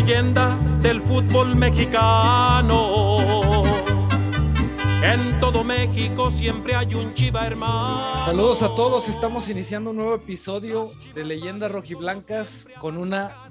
[0.00, 3.62] leyenda del fútbol mexicano.
[5.02, 8.26] En todo México siempre hay un chiva hermano.
[8.26, 13.48] Saludos a todos, estamos iniciando un nuevo episodio de Leyendas Rojiblancas con una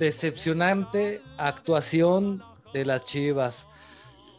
[0.00, 2.42] decepcionante actuación
[2.74, 3.68] de las chivas.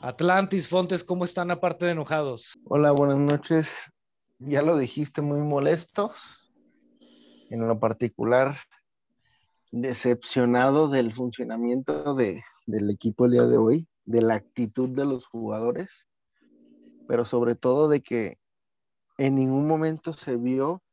[0.02, 2.60] Atlantis, Fontes, ¿cómo están aparte de enojados?
[2.66, 3.90] Hola, buenas noches.
[4.38, 6.12] Ya lo dijiste, muy molestos.
[7.50, 8.58] En lo particular,
[9.72, 15.26] decepcionado del funcionamiento de, del equipo el día de hoy, de la actitud de los
[15.26, 16.08] jugadores,
[17.08, 18.38] pero sobre todo de que
[19.18, 20.84] en ningún momento se vio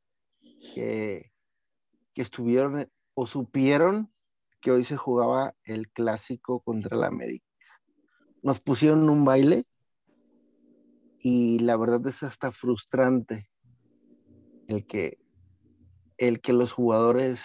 [0.74, 1.32] que,
[2.14, 4.12] que estuvieron o supieron
[4.60, 7.46] que hoy se jugaba el clásico contra el América.
[8.42, 9.66] Nos pusieron un baile
[11.20, 13.50] y la verdad es hasta frustrante
[14.68, 15.18] el que,
[16.16, 17.44] el que los jugadores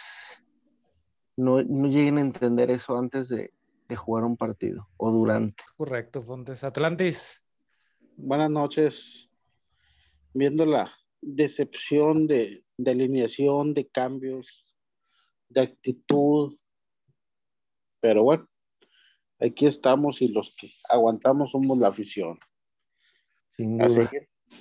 [1.35, 3.51] no, lleguen a entender eso antes de,
[3.95, 5.63] jugar un partido o durante.
[5.77, 6.63] Correcto, Fontes.
[6.63, 7.43] Atlantis.
[8.17, 9.29] Buenas noches.
[10.33, 14.75] Viendo la decepción de, de alineación, de cambios,
[15.49, 16.55] de actitud.
[17.99, 18.49] Pero bueno,
[19.39, 22.39] aquí estamos y los que aguantamos somos la afición.
[23.55, 24.09] Sin duda.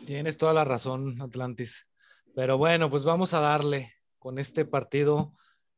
[0.07, 1.87] Tienes toda la razón, Atlantis.
[2.35, 5.35] Pero bueno, pues vamos a darle con este partido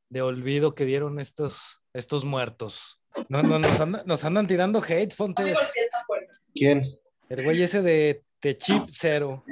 [0.08, 3.00] de olvido que dieron estos, estos muertos.
[3.28, 5.56] No, no, nos, andan tirando hate, Fontes.
[6.54, 6.84] ¿Quién?
[7.28, 9.42] El güey ese de Techip Cero.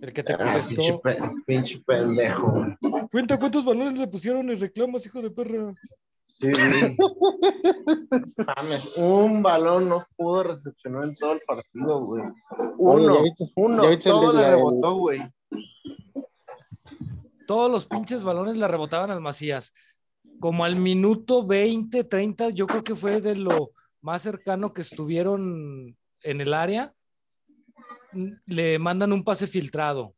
[0.00, 1.00] El que te ah, contestó.
[1.46, 2.66] pinche, pendejo.
[3.10, 5.74] Cuenta cuántos balones le pusieron y reclamas, hijo de perra.
[6.28, 6.52] Sí,
[8.96, 12.24] un balón no pudo recepcionar en todo el partido, güey.
[12.76, 13.24] Uno,
[13.56, 15.22] uno, todo le rebotó, güey
[17.46, 19.72] todos los pinches balones la rebotaban al Macías.
[20.40, 25.96] Como al minuto 20, 30, yo creo que fue de lo más cercano que estuvieron
[26.22, 26.92] en el área.
[28.46, 30.14] Le mandan un pase filtrado.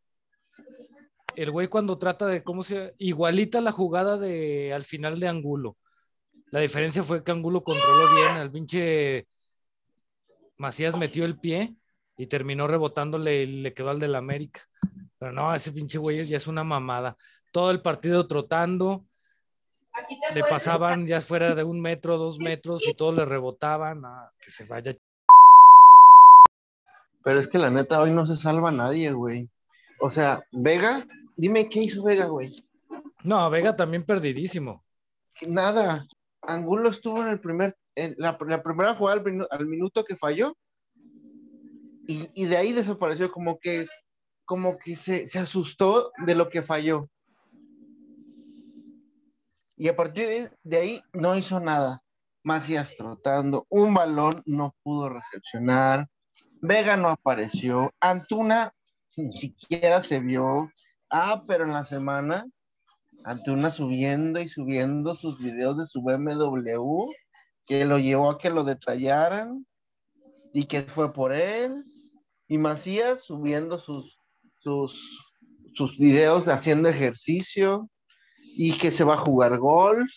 [1.37, 5.77] El güey cuando trata de cómo se igualita la jugada de al final de Angulo.
[6.51, 9.29] La diferencia fue que Angulo controló bien, al pinche
[10.57, 11.77] Macías metió el pie
[12.17, 14.63] y terminó rebotándole y le quedó al del América.
[15.19, 17.17] Pero no, ese pinche güey ya es una mamada.
[17.53, 19.05] Todo el partido trotando.
[20.33, 24.05] Le pasaban ya fuera de un metro, dos metros y todo le rebotaban.
[24.05, 24.97] Ah, que se vaya.
[27.25, 29.51] Pero es que la neta hoy no se salva nadie, güey.
[30.01, 31.05] O sea, Vega,
[31.37, 32.55] dime qué hizo Vega, güey.
[33.25, 34.85] No, Vega también perdidísimo.
[35.49, 36.07] Nada.
[36.43, 40.57] Angulo estuvo en el primer, en la, primera jugada al, minuto que falló.
[42.07, 43.87] Y, y, de ahí desapareció como que
[44.49, 47.11] como que se, asustó de lo que falló.
[49.77, 52.03] Y a partir de ahí no hizo nada.
[52.43, 56.09] Macías trotando, un balón no pudo recepcionar,
[56.63, 58.73] Vega no apareció, Antuna
[59.17, 60.73] ni siquiera se vio.
[61.11, 62.47] Ah, pero en la semana,
[63.25, 67.05] Antuna subiendo y subiendo sus videos de su BMW,
[67.67, 69.67] que lo llevó a que lo detallaran
[70.55, 71.85] y que fue por él.
[72.47, 74.19] Y Macías subiendo sus,
[74.59, 75.39] sus,
[75.75, 77.87] sus videos haciendo ejercicio
[78.43, 80.13] y que se va a jugar golf.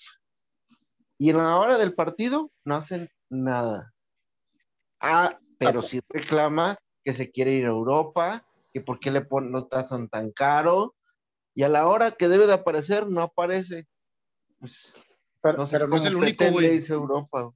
[1.18, 3.94] Y en la hora del partido no hacen nada.
[5.00, 9.52] Ah, pero sí reclama que se quiere ir a Europa, que por qué le ponen,
[9.52, 10.96] no tasan tan caro.
[11.54, 13.88] Y a la hora que debe de aparecer, no aparece.
[14.60, 14.94] Pues,
[15.42, 16.84] pero, no, pero no es el único, güey.
[16.88, 17.52] Europa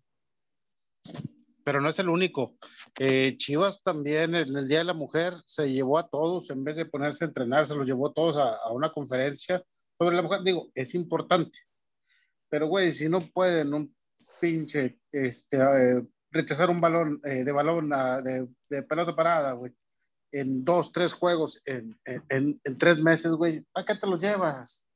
[1.65, 2.55] pero no es el único.
[2.99, 6.75] Eh, Chivas también en el Día de la Mujer se llevó a todos, en vez
[6.75, 9.63] de ponerse a entrenar, se los llevó a todos a, una conferencia
[9.97, 10.41] sobre la mujer.
[10.43, 11.57] Digo, es importante,
[12.49, 13.95] pero güey, si no pueden un
[14.39, 19.73] pinche, este, eh, rechazar un balón eh, de balón ah, de, de, pelota parada, güey,
[20.31, 21.99] en dos, tres juegos, en,
[22.29, 24.87] en, en tres meses, güey, ¿para qué te los llevas?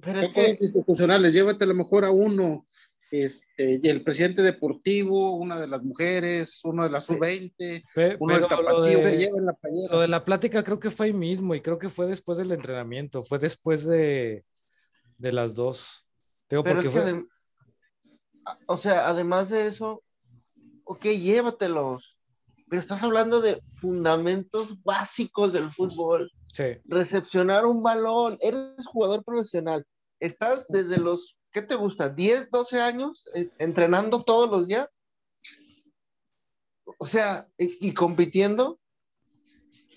[0.00, 0.56] Pero es que...
[0.60, 2.66] institucionales, llévate a lo mejor a uno
[3.10, 8.46] este, y el presidente deportivo, una de las mujeres, uno de la sub-20, uno del
[8.46, 9.56] tapatío que lleva la
[9.90, 12.52] Lo de la plática creo que fue ahí mismo y creo que fue después del
[12.52, 14.44] entrenamiento, fue después de,
[15.18, 16.04] de las dos.
[16.48, 17.24] Pero es que
[18.66, 20.02] o sea, además de eso,
[20.84, 22.16] ok, llévatelos,
[22.68, 26.30] pero estás hablando de fundamentos básicos del fútbol.
[26.52, 26.78] Sí.
[26.84, 29.84] Recepcionar un balón, eres jugador profesional,
[30.20, 32.14] estás desde los ¿qué te gusta?
[32.14, 34.90] ¿10, 12 años eh, entrenando todos los días?
[36.98, 38.78] O sea, y, compitiendo.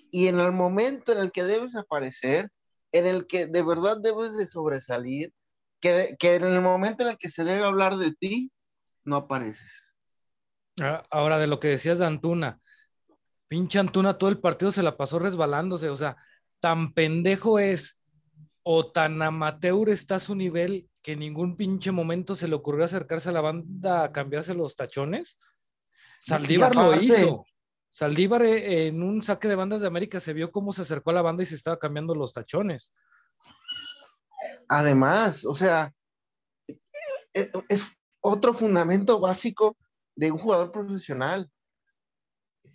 [0.10, 2.50] Y en el momento en el que debes aparecer,
[2.94, 5.34] en el que de verdad debes de sobresalir,
[5.82, 8.54] que, que en el momento en el que se debe hablar de ti,
[9.04, 9.84] no apareces.
[10.82, 12.62] Ah, Ahora, de lo que decías de Antuna,
[13.50, 16.16] pinche Antuna todo el partido se la pasó resbalándose, o sea,
[16.62, 18.00] tan pendejo es
[18.64, 23.30] o tan amateur está su nivel que en ningún pinche momento se le ocurrió acercarse
[23.30, 25.38] a la banda a cambiarse los tachones.
[26.20, 27.46] Saldívar lo hizo.
[27.92, 31.14] Saldívar eh, en un saque de bandas de América se vio cómo se acercó a
[31.14, 32.94] la banda y se estaba cambiando los tachones.
[34.68, 35.94] Además, o sea,
[37.34, 37.92] e- es
[38.22, 39.76] otro fundamento básico
[40.16, 41.50] de un jugador profesional.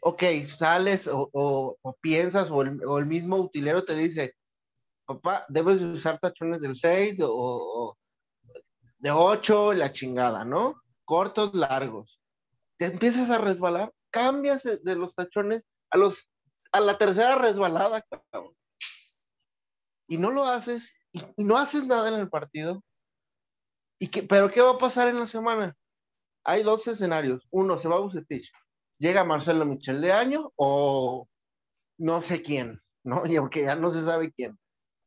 [0.00, 4.35] Ok, sales o, o- o piensas o el, o el mismo utilero te dice,
[5.06, 7.99] papá, debes de usar tachones del 6 o, o
[9.05, 10.83] de 8, la chingada, ¿no?
[11.05, 12.19] Cortos, largos.
[12.79, 16.31] Te empiezas a resbalar, cambias de los tachones a, los,
[16.73, 18.56] a la tercera resbalada, cabrón.
[20.09, 22.83] Y no lo haces, y, y no haces nada en el partido.
[23.99, 25.77] ¿Y qué, ¿Pero qué va a pasar en la semana?
[26.43, 27.47] Hay dos escenarios.
[27.50, 28.50] Uno, se va a Bucetich.
[28.99, 31.29] Llega Marcelo Michel de año o
[31.99, 33.25] no sé quién, ¿no?
[33.27, 34.59] Y Porque ya no se sabe quién.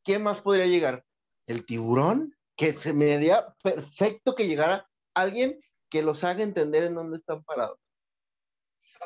[0.04, 1.04] ¿Quién más podría llegar?
[1.48, 6.96] El tiburón, que se me haría perfecto que llegara alguien que los haga entender en
[6.96, 7.80] dónde están parados.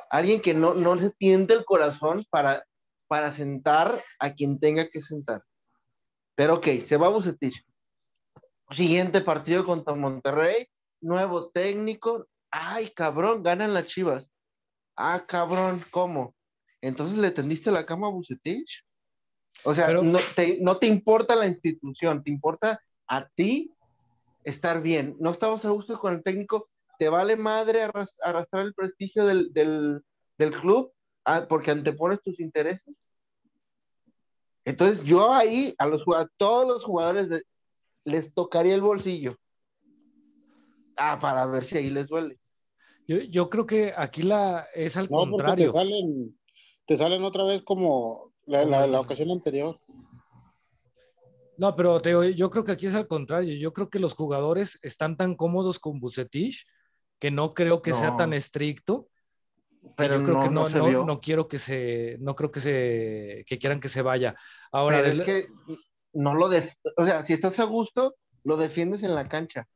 [0.10, 2.66] Alguien que no, no se tiente el corazón para,
[3.08, 5.44] para sentar a quien tenga que sentar.
[6.36, 7.64] Pero ok, se va Bucetich.
[8.72, 10.66] Siguiente partido contra Monterrey,
[11.02, 12.28] nuevo técnico.
[12.50, 14.32] Ay, cabrón, ganan las chivas.
[14.96, 16.36] Ah, cabrón, ¿cómo?
[16.80, 18.86] Entonces le tendiste la cama a Bucetich.
[19.66, 22.82] O sea, Pero- no, te, no te importa la institución, te importa
[23.12, 23.74] a ti
[24.46, 25.18] estar bien.
[25.20, 26.66] No estabas a gusto con el técnico,
[26.98, 30.02] te vale madre arras- arrastrar el prestigio del, del-
[30.38, 30.94] del club
[31.26, 32.96] ah, porque antepones tus intereses.
[34.64, 37.44] Entonces yo ahí a, los, a todos los jugadores de-
[38.06, 39.36] les tocaría el bolsillo.
[40.96, 42.40] Ah, para ver si ahí les duele.
[43.08, 45.72] Yo, yo creo que aquí la es al No, porque te contrario.
[45.72, 46.40] salen,
[46.86, 49.80] te salen otra vez como la, la- la ocasión anterior.
[51.62, 53.56] No, pero te digo, yo creo que aquí es al contrario.
[53.56, 56.66] Yo creo que los jugadores están tan cómodos con Bucetich
[57.20, 59.10] que no creo que sea tan estricto.
[59.96, 61.06] Pero yo creo no, que no, no se no- vio.
[61.06, 64.36] no quiero que se, no creo que se, que quieran que se vaya.
[64.72, 65.46] Ahora, Pero es que
[66.14, 69.68] no lo def o sea, si estás a gusto, lo defiendes en la cancha.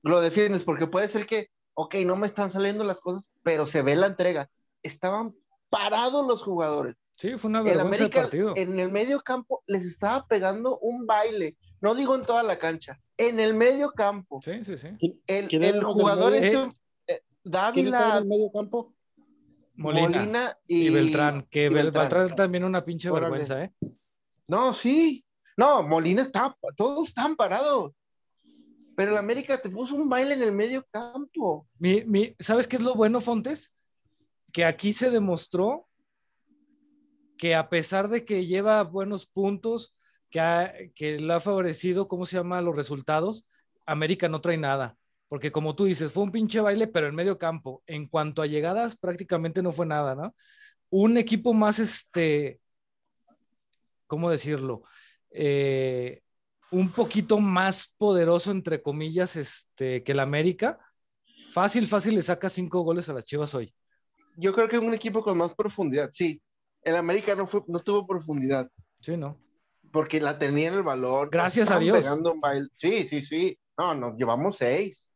[0.00, 3.82] Lo defiendes porque puede ser que, ok, no me están saliendo las cosas, pero se
[3.82, 4.48] ve la entrega.
[4.82, 5.34] Estaban
[5.68, 6.96] parados los jugadores.
[7.18, 8.52] Sí, fue una El vergüenza América partido.
[8.56, 11.56] en el medio campo les estaba pegando un baile.
[11.82, 14.40] No digo en toda la cancha, en el medio campo.
[14.42, 14.88] Sí, sí, sí.
[15.26, 16.64] El, ¿Quién el jugador medio?
[17.06, 18.94] este, Eh, ¿Quién estaba en Dávila, el medio campo?
[19.74, 22.04] Molina, Molina, y, y, Beltrán, que y Beltrán.
[22.08, 23.30] Beltrán también una pinche Órale.
[23.30, 23.72] vergüenza, ¿eh?
[24.48, 25.24] No, sí.
[25.56, 27.92] No, Molina está, todos están parados.
[28.96, 31.68] Pero el América te puso un baile en el medio campo.
[31.78, 33.72] Mi, mi- ¿Sabes qué es lo bueno, Fontes?
[34.52, 35.87] Que aquí se demostró
[37.38, 39.94] que a pesar de que lleva buenos puntos,
[40.28, 43.48] que, que le ha favorecido, ¿cómo se llama?, los resultados,
[43.86, 44.98] América no trae nada.
[45.28, 47.82] Porque como tú dices, fue un pinche baile, pero en medio campo.
[47.86, 50.34] En cuanto a llegadas, prácticamente no fue nada, ¿no?
[50.90, 52.60] Un equipo más, este,
[54.06, 54.82] ¿cómo decirlo?
[55.30, 56.22] Eh,
[56.70, 60.78] un poquito más poderoso, entre comillas, este, que el América.
[61.52, 63.74] Fácil, fácil le saca cinco goles a las Chivas hoy.
[64.36, 66.40] Yo creo que un equipo con más profundidad, sí.
[66.82, 68.70] El América no, fue, no tuvo profundidad
[69.00, 69.38] Sí, ¿no?
[69.92, 71.30] porque la tenía en el valor.
[71.30, 71.98] Gracias a Dios.
[71.98, 72.68] pegando un baile.
[72.72, 73.58] Sí, sí, sí.
[73.76, 75.08] No, nos llevamos seis.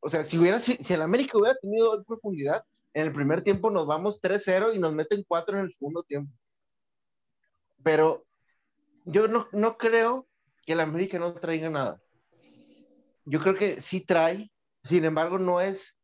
[0.00, 3.70] O sea, si, hubiera, si, si el América hubiera tenido profundidad, en el primer tiempo
[3.70, 6.32] nos vamos 3-0 y nos meten 4 en el segundo tiempo.
[7.82, 8.24] Pero
[9.04, 10.26] yo no, no creo
[10.64, 12.00] que el América no traiga nada.
[13.24, 14.50] Yo creo que sí trae,
[14.84, 15.96] sin embargo, no es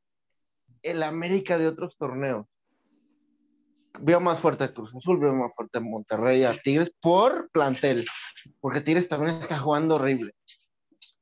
[0.82, 2.46] el América de otros torneos.
[4.00, 8.06] Veo más fuerte a Cruz Azul, veo más fuerte a Monterrey, a Tigres por plantel,
[8.60, 10.32] porque Tigres también está jugando horrible.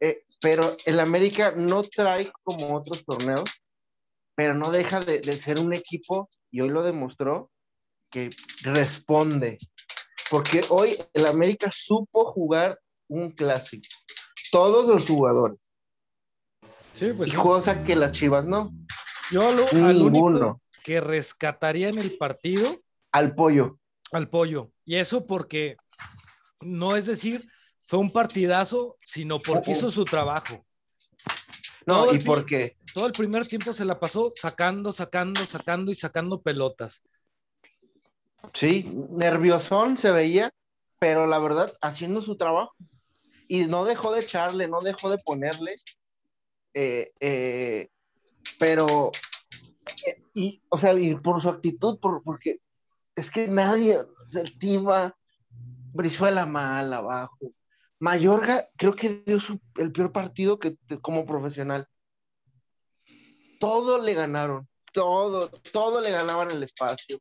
[0.00, 3.44] Eh, pero el América no trae como otros torneos,
[4.34, 7.50] pero no deja de, de ser un equipo, y hoy lo demostró,
[8.10, 8.30] que
[8.62, 9.58] responde.
[10.30, 12.78] Porque hoy el América supo jugar
[13.08, 13.88] un clásico.
[14.50, 15.58] Todos los jugadores.
[16.92, 18.72] Sí, pues y cosa que las Chivas no.
[19.30, 20.62] yo lo, al único Ninguno.
[20.86, 23.80] Que rescataría en el partido Al pollo.
[24.12, 24.70] al pollo.
[24.84, 25.76] Y eso porque
[26.60, 27.44] no es decir,
[27.88, 30.64] fue un partidazo, sino porque hizo su trabajo.
[31.86, 35.44] No, Todo y el pi- porque Todo el primer tiempo se la pasó sacando, sacando,
[35.44, 37.02] sacando y sacando pelotas.
[38.54, 40.50] sí, nerviosón se veía,
[41.00, 42.72] pero la verdad, haciendo su trabajo.
[43.48, 45.74] y no dejó de echarle, no dejó de ponerle,
[46.74, 47.88] eh, eh,
[48.58, 49.10] pero,
[50.34, 52.60] y, o sea, y por su actitud, por, porque
[53.14, 53.98] es que nadie,
[54.34, 54.58] el
[55.92, 57.52] Brizuela mal abajo.
[57.98, 61.88] Mayorga creo que dio su- el peor partido que como profesional.
[63.58, 67.18] Todo le ganaron, todo, todo le ganaban el espacio.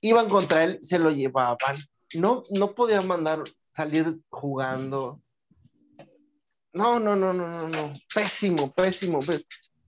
[0.00, 1.76] Iban contra él, se lo llevaban.
[2.14, 3.42] No, no podían mandar
[3.74, 5.20] salir jugando.
[6.72, 7.92] No, no, no, no, no, no.
[8.14, 9.20] Pésimo, pésimo.
[9.20, 9.46] pés-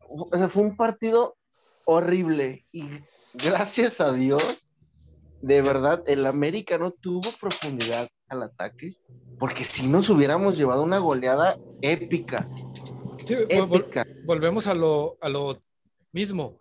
[0.08, 1.36] O sea, fue un partido
[1.84, 2.66] horrible.
[2.72, 2.84] Y
[3.34, 4.68] gracias a Dios,
[5.40, 8.90] de verdad, el América no tuvo profundidad al ataque.
[9.38, 12.48] Porque si nos hubiéramos llevado una goleada épica,
[13.26, 14.04] Sí, vol- vol- épica.
[14.22, 15.62] volvemos a lo, a lo
[16.12, 16.58] mismo.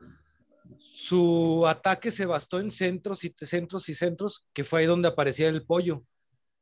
[0.78, 5.50] Su ataque se bastó en centros y centros y centros, que fue ahí donde aparecía
[5.50, 6.04] el pollo,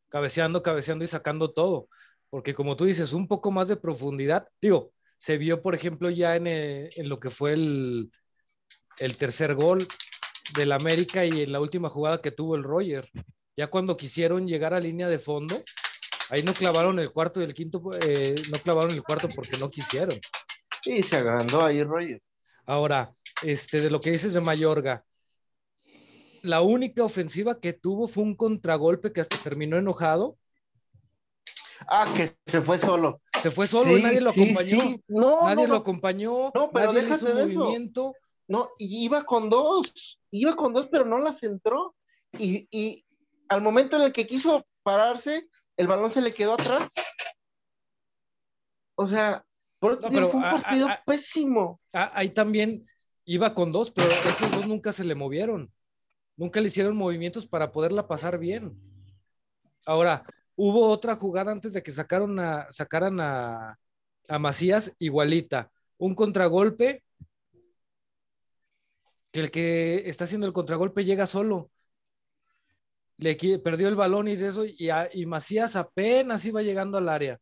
[0.09, 1.89] cabeceando, cabeceando y sacando todo.
[2.29, 4.47] Porque como tú dices, un poco más de profundidad.
[4.61, 8.11] Digo, se vio, por ejemplo, ya en, eh, en lo que fue el,
[8.99, 9.87] el tercer gol
[10.55, 13.09] del América y en la última jugada que tuvo el Roger.
[13.55, 15.61] Ya cuando quisieron llegar a línea de fondo,
[16.29, 19.69] ahí no clavaron el cuarto y el quinto, eh, no clavaron el cuarto porque no
[19.69, 20.17] quisieron.
[20.85, 22.21] Y se agrandó ahí Roger.
[22.65, 23.13] Ahora,
[23.43, 25.03] este, de lo que dices de Mayorga,
[26.41, 30.37] la única ofensiva que tuvo fue un contragolpe que hasta terminó enojado.
[31.87, 33.21] Ah, que se fue solo.
[33.41, 34.81] Se fue solo y Sí, nadie lo sí, acompañó.
[34.81, 35.03] sí.
[35.07, 36.51] No, nadie no, lo acompañó.
[36.53, 37.69] No, pero nadie déjate hizo de eso.
[38.49, 41.95] No, iba con dos, iba con dos, pero no las entró.
[42.37, 43.05] Y, y
[43.47, 46.87] al momento en el que quiso pararse, el balón se le quedó atrás.
[48.95, 49.45] O sea,
[49.81, 51.79] No, pero fue un a- partido a- pésimo.
[51.93, 52.83] Ah, ahí también
[53.25, 55.71] iba con dos, pero esos dos nunca se le movieron.
[56.35, 58.73] Nunca le hicieron movimientos para poderla pasar bien.
[59.85, 60.23] Ahora,
[60.55, 63.77] hubo otra jugada antes de que sacaron a, sacaran a,
[64.27, 65.71] a Macías, igualita.
[65.97, 67.03] Un contragolpe,
[69.31, 71.71] que el que está haciendo el contragolpe llega solo.
[73.17, 77.39] Le perdió el balón y eso, y Macías apenas iba llegando al área.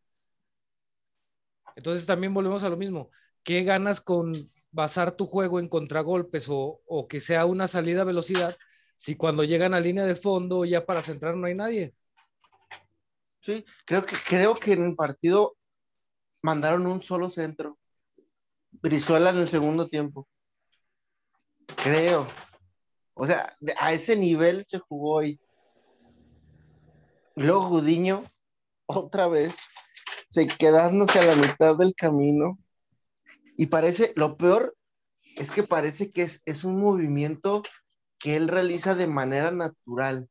[1.76, 3.12] Entonces también volvemos a lo mismo.
[3.44, 4.34] ¿Qué ganas con
[4.72, 8.56] basar tu juego en contragolpes o, o que sea una salida a velocidad
[8.96, 11.94] si cuando llegan a línea de fondo ya para centrar no hay nadie?
[13.42, 15.56] Sí, creo que, creo que en el partido
[16.42, 17.78] mandaron un solo centro.
[18.72, 20.28] Brizuela en el segundo tiempo.
[21.76, 22.28] Creo.
[23.14, 25.40] O sea, a ese nivel se jugó hoy.
[27.36, 28.24] Luego Gudiño,
[28.88, 29.54] otra vez,
[30.30, 32.58] se quedándose a la mitad del camino.
[33.58, 34.76] Y parece, lo peor
[35.36, 37.64] es que parece que es, es un movimiento
[38.20, 40.30] que él realiza de manera natural.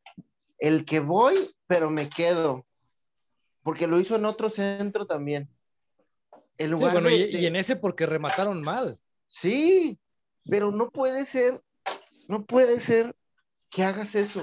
[0.59, 2.65] El que voy, pero me quedo.
[3.63, 5.49] Porque lo hizo en otro centro también.
[6.59, 8.99] Sí, lugar bueno, de- y, de- y en ese porque remataron mal.
[9.27, 9.99] Sí,
[10.49, 11.63] pero no puede ser,
[12.29, 13.15] no puede ser
[13.71, 14.43] que hagas eso.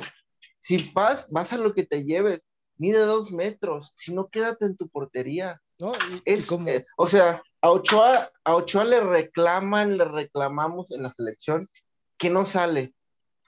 [0.59, 2.41] Si vas, vas a lo que te lleves,
[2.77, 5.61] mide dos metros, si no, quédate en tu portería.
[5.79, 5.91] ¿no?
[5.93, 11.03] Y- Es, como- eh, o sea, a Ochoa, a Ochoa le reclaman, le reclamamos en
[11.03, 11.69] la selección
[12.17, 12.93] que no sale,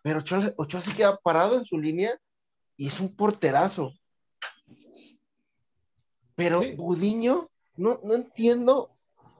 [0.04, 2.18] pero Ochoa, Ochoa se queda parado en su línea
[2.78, 3.94] y es un porterazo.
[6.36, 6.74] Pero Sí.
[6.76, 8.92] Budiño, no, no entiendo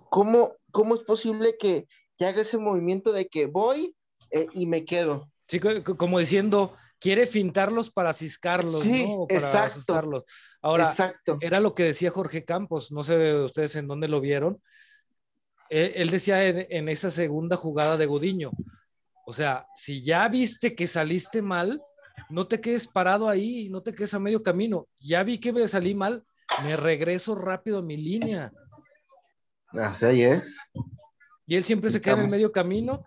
[0.10, 3.96] cómo, cómo es posible que, que haga ese movimiento de que voy
[4.32, 5.30] eh, y me quedo.
[5.44, 9.28] sí, co- co- como diciendo, quiere fintarlos para ciscarlos, Sí, ¿no?
[9.28, 9.68] Para exacto.
[9.72, 10.24] asustarlos.
[10.62, 11.38] Ahora, Exacto.
[11.42, 14.62] era lo que decía Jorge Campos, no sé ustedes en dónde lo vieron.
[15.70, 18.52] Él, él decía en, en esa segunda jugada de Godiño,
[19.28, 21.82] o sea, si ya viste que saliste mal,
[22.30, 24.88] no te quedes parado ahí, no te quedes a medio camino.
[25.00, 26.24] Ya vi que me salí mal,
[26.64, 28.52] me regreso rápido a mi línea.
[29.74, 30.56] Así es.
[31.48, 33.04] Y él siempre se queda en el medio camino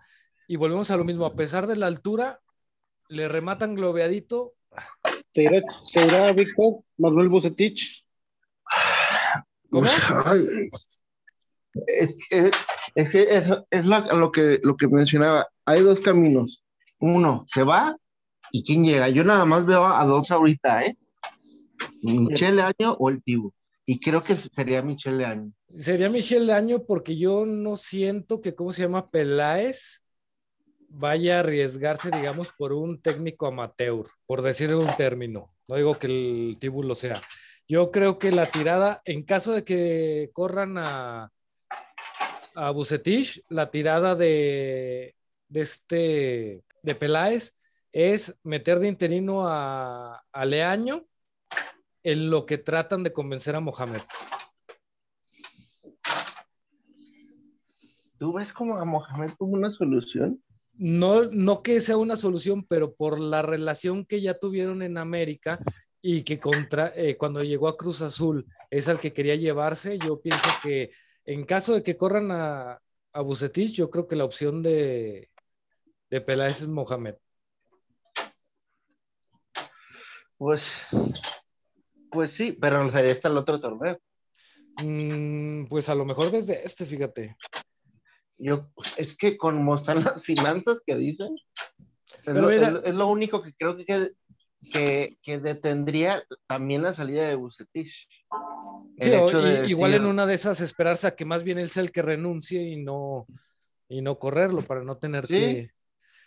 [0.47, 2.39] y volvemos a lo mismo, a pesar de la altura,
[3.09, 4.53] le rematan globeadito.
[5.31, 8.05] ¿Se irá, se irá Víctor Manuel Bucetich?
[9.69, 9.87] ¿Cómo?
[10.25, 10.39] Ay,
[11.87, 12.51] es, que-
[12.95, 13.21] es que
[13.69, 15.47] es lo, lo que, lo que mencionaba.
[15.65, 16.63] Hay dos caminos.
[16.99, 17.95] Uno, se va
[18.51, 19.09] y quién llega.
[19.09, 20.97] Yo nada más veo a dos ahorita, ¿eh?
[22.01, 23.51] Michelle Año o el Tibu.
[23.91, 25.51] Y creo que sería Michelle Año.
[25.75, 29.09] Sería Michelle Año porque yo no siento que, ¿cómo se llama?
[29.09, 30.03] Peláez
[30.89, 35.55] vaya a arriesgarse, digamos, por un técnico amateur, por decir un término.
[35.67, 37.19] No digo que el Tibu lo sea.
[37.67, 41.31] Yo creo que la tirada, en caso de que corran a,
[42.53, 45.15] a Bucetich, la tirada de,
[45.47, 47.55] de este de Peláez
[47.91, 51.08] es meter de interino a Leaño
[52.03, 54.01] en lo que tratan de convencer a Mohamed.
[58.17, 60.43] ¿Tú ves como a Mohamed como una solución?
[60.73, 65.59] No, no que sea una solución, pero por la relación que ya tuvieron en América
[66.01, 70.21] y que contra, eh, cuando llegó a Cruz Azul es al que quería llevarse, yo
[70.21, 70.91] pienso que
[71.25, 72.79] en caso de que corran a,
[73.13, 75.29] a Bucetich, yo creo que la opción de,
[76.09, 77.15] de Peláez es Mohamed.
[80.37, 80.87] Pues,
[82.11, 83.99] pues sí, pero sería hasta el otro torneo.
[84.83, 87.35] Mm, pues a lo mejor desde este, fíjate.
[88.37, 91.35] Yo, es que como están las finanzas que dicen,
[92.25, 94.11] es, lo, es- único que creo que,
[94.71, 98.07] que, que detendría también la salida de Bucetich.
[99.01, 101.43] Sí, El o- hecho de y- igual en una de esas esperarse a que más
[101.43, 103.27] bien él sea el que renuncie y no,
[103.89, 105.33] y no correrlo para no tener Sí.
[105.33, 105.71] que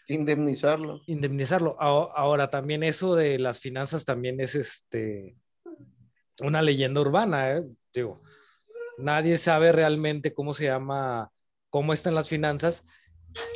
[0.09, 1.01] indemnizarlo.
[1.07, 1.77] indemnizarlo.
[1.81, 5.37] Ahora también eso de las finanzas también es este
[6.41, 7.65] una leyenda urbana, ¿eh?
[7.93, 8.23] Digo,
[8.99, 11.31] nadie sabe realmente cómo se llama,
[11.71, 12.83] cómo están las finanzas.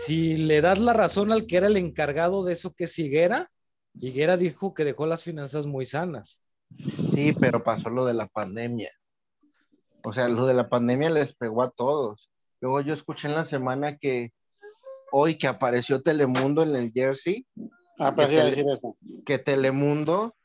[0.07, 3.51] Si le das la razón al que era el encargado de eso, que es Higuera,
[3.95, 6.43] Higuera dijo que dejó las finanzas muy sanas.
[7.15, 8.91] Sí, pero pasó lo de la pandemia.
[10.05, 12.31] O sea, lo de la pandemia les pegó a todos.
[12.61, 14.33] Luego yo escuché en la semana que
[15.13, 17.47] hoy que apareció Telemundo en el Jersey,
[17.99, 18.97] Ah, pero sí Tele- decir eso.
[19.25, 20.37] que Telemundo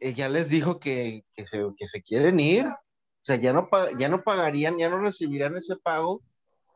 [0.00, 2.66] ya les dijo que, que se, que se quieren ir.
[2.66, 6.22] O sea, ya no, ya no pagarían, ya no recibirían ese pago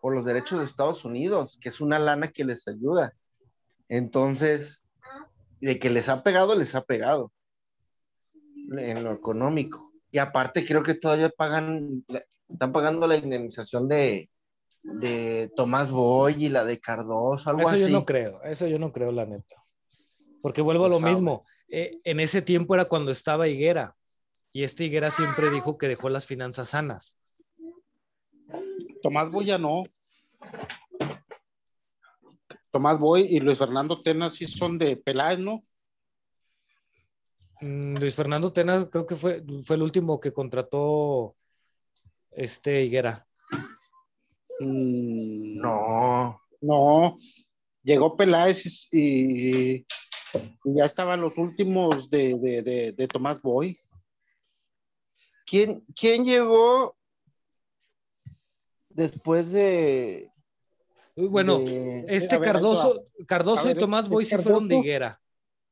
[0.00, 3.14] por los derechos de Estados Unidos, que es una lana que les ayuda.
[3.88, 4.82] Entonces,
[5.60, 7.32] de que les ha pegado, les ha pegado
[8.76, 9.92] en lo económico.
[10.10, 12.04] Y aparte creo que todavía pagan,
[12.48, 14.30] están pagando la indemnización de,
[14.82, 17.80] de Tomás Boy y la de Cardoso, algo Eso así.
[17.82, 19.56] yo no creo, eso yo no creo, la neta.
[20.42, 21.12] Porque vuelvo a lo sabe.
[21.12, 21.44] mismo.
[21.70, 23.96] Eh, en ese tiempo era cuando estaba Higuera.
[24.52, 27.18] Y este Higuera siempre dijo que dejó las finanzas sanas.
[29.02, 29.84] Tomás Boya no.
[32.70, 35.60] Tomás Boy y Luis Fernando Tena sí son de Peláez, ¿no?
[37.60, 41.36] Mm, Luis Fernando Tena creo que fue, fue el último que contrató
[42.30, 43.26] este Higuera.
[44.60, 47.16] Mm, No, No,
[47.82, 49.86] llegó Peláez y, y
[50.64, 53.78] ya estaban los últimos de, de, de, de Tomás Boy.
[55.46, 56.96] ¿Quién, quién llegó
[58.90, 60.30] después de.
[61.16, 64.76] Bueno, de- este ver, Cardoso, Cardoso A ver, y Tomás ¿es Boy sí fueron de?
[64.76, 65.20] Higuera.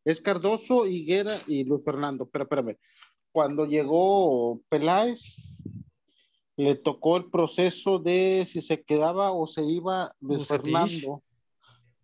[0.04, 2.28] Es Cardoso, Higuera y Luis Fernando.
[2.28, 2.76] Pero espérame,
[3.32, 5.36] cuando llegó Peláez,
[6.56, 10.64] le tocó el proceso de si se quedaba o se iba Luis Bucetich.
[10.72, 11.22] Fernando.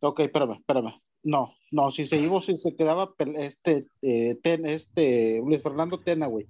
[0.01, 1.01] Ok, espérame, espérame.
[1.23, 6.29] No, no, si se iba si se quedaba este, eh, Ten- este Luis Fernando Tena,
[6.29, 6.47] güey.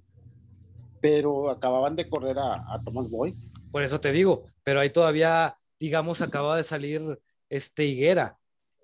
[1.01, 3.35] Pero acababan de correr a, a Tomás Boy.
[3.71, 8.37] Por eso te digo, pero ahí todavía, digamos, acaba de salir este Higuera.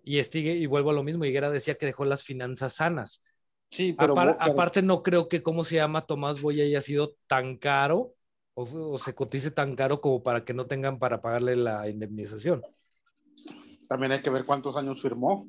[0.03, 3.21] Y, este, y vuelvo a lo mismo, Higuera decía que dejó las finanzas sanas.
[3.69, 6.05] Sí, pero, Apar- Bo- pero- aparte, no creo que, ¿cómo se llama?
[6.05, 8.15] Tomás Boy haya sido tan caro
[8.55, 12.61] o, o se cotice tan caro como para que no tengan para pagarle la indemnización.
[13.87, 15.47] también hay que ver cuántos años firmó.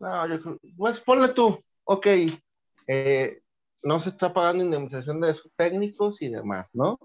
[0.00, 1.58] No, Pues ponle tú.
[1.84, 2.06] Ok.
[2.86, 3.40] eh,
[3.82, 6.98] no se está pagando indemnización de sus técnicos y demás, ¿no?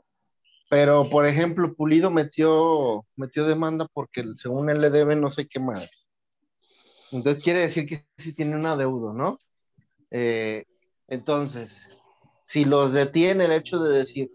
[0.69, 5.59] Pero, por ejemplo, Pulido metió, metió demanda porque según él le debe no sé qué
[5.59, 5.89] madre.
[7.11, 9.37] Entonces quiere decir que sí tiene un adeudo, ¿no?
[10.11, 10.65] Eh,
[11.07, 11.77] entonces,
[12.43, 14.31] si los detiene el hecho de decir,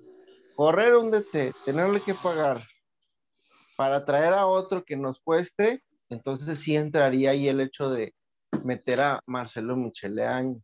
[0.55, 2.63] correr un DT, tenerle que pagar
[3.77, 8.15] para traer a otro que nos cueste, entonces sí entraría ahí el hecho de
[8.65, 10.61] meter a Marcelo Micheleaño,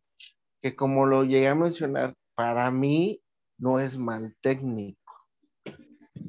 [0.61, 3.21] que como lo llegué a mencionar, para mí
[3.57, 5.13] no es mal técnico.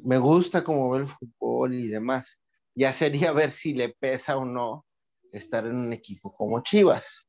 [0.03, 2.39] Me gusta cómo ve el fútbol y demás.
[2.75, 4.85] Ya sería ver si le pesa o no
[5.31, 7.27] estar en un equipo como Chivas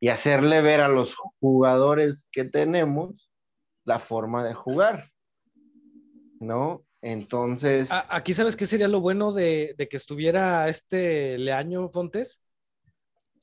[0.00, 3.30] y hacerle ver a los jugadores que tenemos
[3.84, 5.10] la forma de jugar.
[6.40, 6.84] ¿No?
[7.00, 12.43] Entonces, aquí, ¿sabes qué sería lo bueno de, de que estuviera este Leaño Fontes?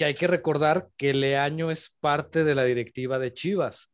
[0.02, 3.92] Que hay que recordar que Leaño es parte de la directiva de Chivas.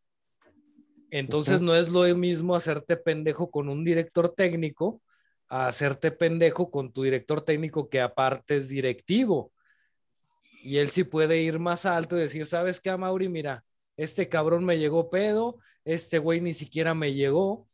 [1.11, 5.01] Entonces no es lo mismo hacerte pendejo con un director técnico
[5.49, 9.51] a hacerte pendejo con tu director técnico que aparte es directivo.
[10.63, 13.27] Y él sí puede ir más alto y decir, ¿sabes qué, Mauri?
[13.27, 13.65] Mira,
[13.97, 17.67] este cabrón me llegó pedo, este güey ni siquiera me llegó.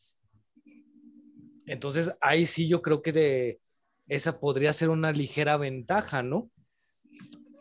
[1.68, 3.60] Entonces ahí sí yo creo que de
[4.08, 6.50] esa podría ser una ligera ventaja, ¿no?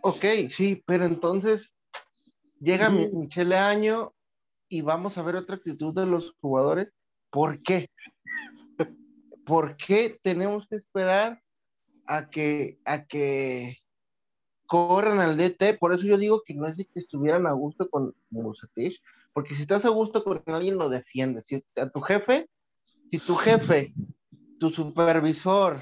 [0.03, 1.73] Ok, sí, pero entonces
[2.61, 4.13] llega Mi- Michele Año
[4.69, 6.93] y vamos a ver otra actitud de los jugadores.
[7.31, 7.89] ¿Por qué?
[9.47, 11.41] ¿Por qué tenemos que esperar
[12.07, 13.79] a que, a que
[14.67, 15.75] corran al DT?
[15.79, 19.01] Por eso yo digo que no es de que estuvieran a gusto con Bucetich,
[19.33, 21.43] porque si estás a gusto con alguien lo defiende.
[21.45, 22.49] Si a tu jefe,
[22.81, 23.95] si tu jefe,
[24.59, 25.81] tu supervisor,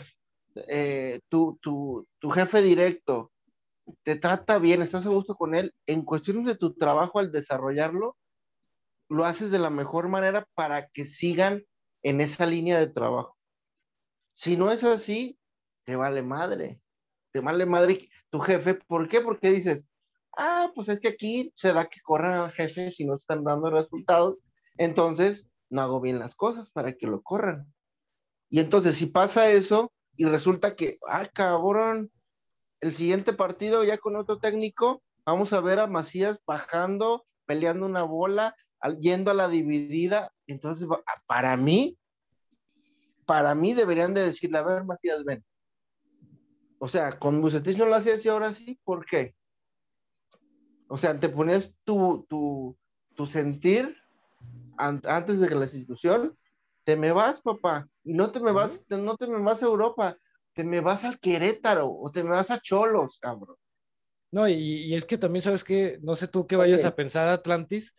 [0.68, 3.29] eh, tu, tu, tu jefe directo
[4.03, 8.16] te trata bien, estás a gusto con él, en cuestiones de tu trabajo al desarrollarlo,
[9.09, 11.64] lo haces de la mejor manera para que sigan
[12.03, 13.37] en esa línea de trabajo.
[14.35, 15.38] Si no es así,
[15.85, 16.81] te vale madre.
[17.33, 18.74] Te vale madre tu jefe.
[18.74, 19.20] ¿Por qué?
[19.20, 19.85] Porque dices,
[20.37, 23.70] ah, pues es que aquí se da que corran al jefe si no están dando
[23.70, 24.37] resultados.
[24.79, 27.72] Entonces, no hago bien las cosas para que lo corran.
[28.48, 32.11] Y entonces, si pasa eso y resulta que, ah, cabrón,
[32.80, 38.02] el siguiente partido ya con otro técnico, vamos a ver a Macías bajando, peleando una
[38.02, 38.56] bola,
[39.00, 40.32] yendo a la dividida.
[40.46, 40.88] Entonces,
[41.26, 41.98] para mí,
[43.26, 45.44] para mí deberían de decirle, a ver, Macías, ven.
[46.78, 49.34] O sea, con Bucetich no lo hacías y ahora sí, ¿por qué?
[50.88, 52.76] O sea, te ponías tu, tu,
[53.14, 53.94] tu sentir
[54.78, 56.32] antes de que la institución,
[56.84, 60.16] te me vas, papá, y no te me vas, no te me vas a Europa,
[60.54, 63.56] te me vas al Querétaro o te me vas a Cholos, cabrón.
[64.32, 67.26] No, y, y es que también sabes que, no sé tú qué vayas a pensar,
[67.28, 67.94] Atlantis,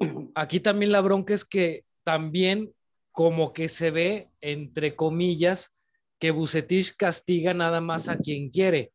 [0.34, 2.72] Aquí también la bronca es que también
[3.12, 5.70] como que se ve, entre comillas,
[6.18, 8.92] que Bucetich castiga nada más a quien quiere.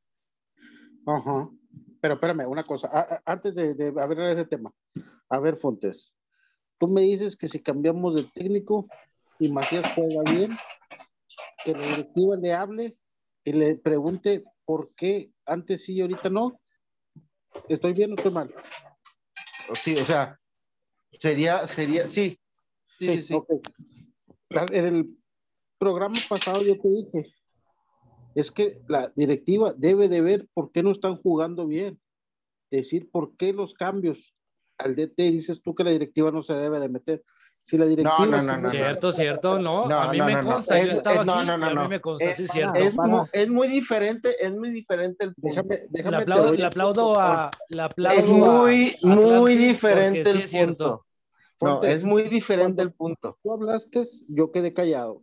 [1.06, 1.50] Ajá.
[2.00, 2.90] Pero espérame, una cosa,
[3.26, 4.72] antes de, de abrir ese tema.
[5.30, 6.14] A ver, Fontes,
[6.78, 8.88] tú me dices que si cambiamos de técnico
[9.40, 10.52] y Macías juega bien,
[11.64, 12.98] que la directiva le hable
[13.44, 16.60] y le pregunte por qué antes sí y ahorita no.
[17.68, 18.54] ¿Estoy bien o estoy mal?
[19.76, 20.38] Sí, o sea,
[21.12, 22.40] Sería, sería, sí.
[22.98, 23.42] Sí, sí, sí.
[24.50, 25.18] En el
[25.78, 27.34] programa pasado yo te dije,
[28.36, 32.00] es que la directiva debe de ver por qué no están jugando bien.
[32.70, 34.34] Decir por qué los cambios
[34.78, 37.24] al DT, dices tú que la directiva no se debe de meter.
[37.64, 39.86] Si la directiva no, no, no, no, Cierto, cierto, no.
[39.86, 42.80] a mí me consta, yo estaba aquí, a mí me consta, sí, cierto.
[42.80, 45.62] Es, muy, es muy diferente, es muy diferente el punto.
[45.62, 47.52] Déjame, déjame le aplaudo, le aplaudo a...
[47.70, 51.06] Le aplaudo es muy, a muy diferente el sí punto.
[51.62, 53.38] No, es muy diferente el punto.
[53.44, 55.22] Tú hablaste, yo quedé callado.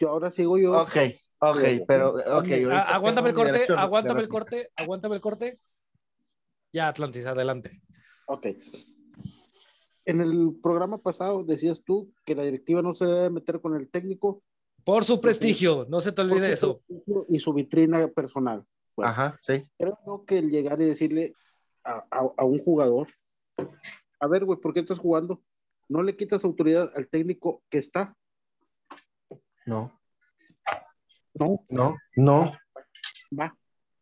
[0.00, 0.72] Yo ahora sigo yo.
[0.72, 0.96] Ok,
[1.38, 2.48] ok, pero, ok.
[2.72, 5.60] Aguántame el corte, aguántame el corte, aguántame el corte.
[6.72, 7.80] Ya, Atlantis, adelante.
[8.26, 8.48] Ok.
[10.10, 13.90] En el programa pasado decías tú que la directiva no se debe meter con el
[13.90, 14.42] técnico.
[14.84, 16.78] Por su prestigio, no se te olvide eso.
[17.28, 18.64] Y su vitrina personal.
[18.96, 19.64] Ajá, sí.
[19.78, 21.34] Creo que el llegar y decirle
[21.84, 23.08] a, a un jugador,
[24.18, 25.42] a ver, güey, ¿por qué estás jugando?
[25.90, 28.16] no le quitas autoridad al técnico que está.
[29.66, 30.00] No.
[31.34, 31.64] No.
[31.68, 32.52] No, no.
[33.38, 33.54] Va.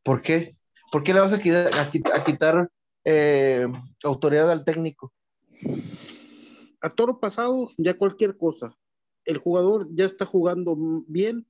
[0.02, 0.52] ¿Por qué?
[0.92, 1.72] ¿Por qué le vas a quitar,
[2.14, 2.70] a quitar
[3.04, 3.66] eh,
[4.04, 5.12] autoridad al técnico?
[6.80, 8.76] A toro pasado, ya cualquier cosa.
[9.24, 11.46] El jugador ya está jugando bien.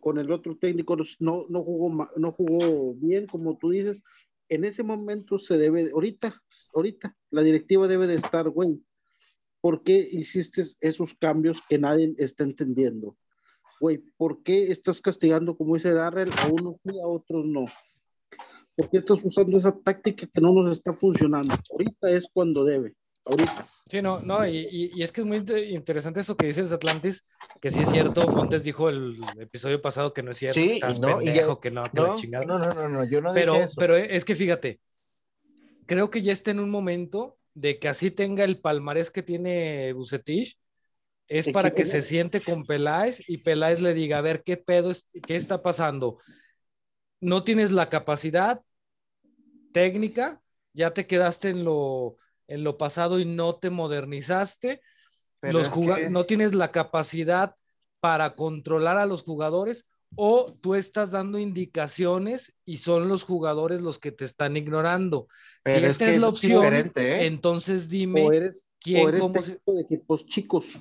[0.00, 4.02] Con el otro técnico no, no, jugó, no jugó bien, como tú dices.
[4.48, 6.42] En ese momento se debe, ahorita,
[6.74, 8.82] ahorita, la directiva debe de estar, güey,
[9.60, 13.16] ¿por qué hiciste esos cambios que nadie está entendiendo?
[13.80, 17.66] Güey, ¿por qué estás castigando, como dice Darrell, a unos sí, a otros no?
[18.76, 21.54] ¿Por qué estás usando esa táctica que no nos está funcionando?
[21.70, 23.68] Ahorita es cuando debe, ahorita.
[23.88, 27.22] Sí, no, no, y, y, es que es muy interesante eso que dices, Atlantis,
[27.60, 30.98] que sí es cierto, Fontes dijo el episodio pasado que no es cierto, sí, estás
[30.98, 32.46] no, pendejo, que no, que no, chingada.
[32.46, 33.74] no, no, no, no, yo no pero, dije eso.
[33.76, 34.80] Pero es que fíjate,
[35.86, 39.92] creo que ya está en un momento de que así tenga el palmarés que tiene
[39.92, 40.58] Bucetich,
[41.28, 44.90] es para que se siente con Peláez y Peláez le diga, a ver, ¿qué pedo,
[44.90, 46.18] es, qué está pasando?
[47.24, 48.62] No tienes la capacidad
[49.72, 50.40] técnica,
[50.72, 52.16] ya te quedaste en lo,
[52.48, 54.80] en lo pasado y no te modernizaste,
[55.40, 56.10] los que...
[56.10, 57.54] no tienes la capacidad
[58.00, 63.98] para controlar a los jugadores o tú estás dando indicaciones y son los jugadores los
[63.98, 65.26] que te están ignorando.
[65.62, 67.26] Pero si es esta que es la opción, ¿eh?
[67.26, 70.74] entonces dime O eres, quién, o eres cómo de equipos chicos.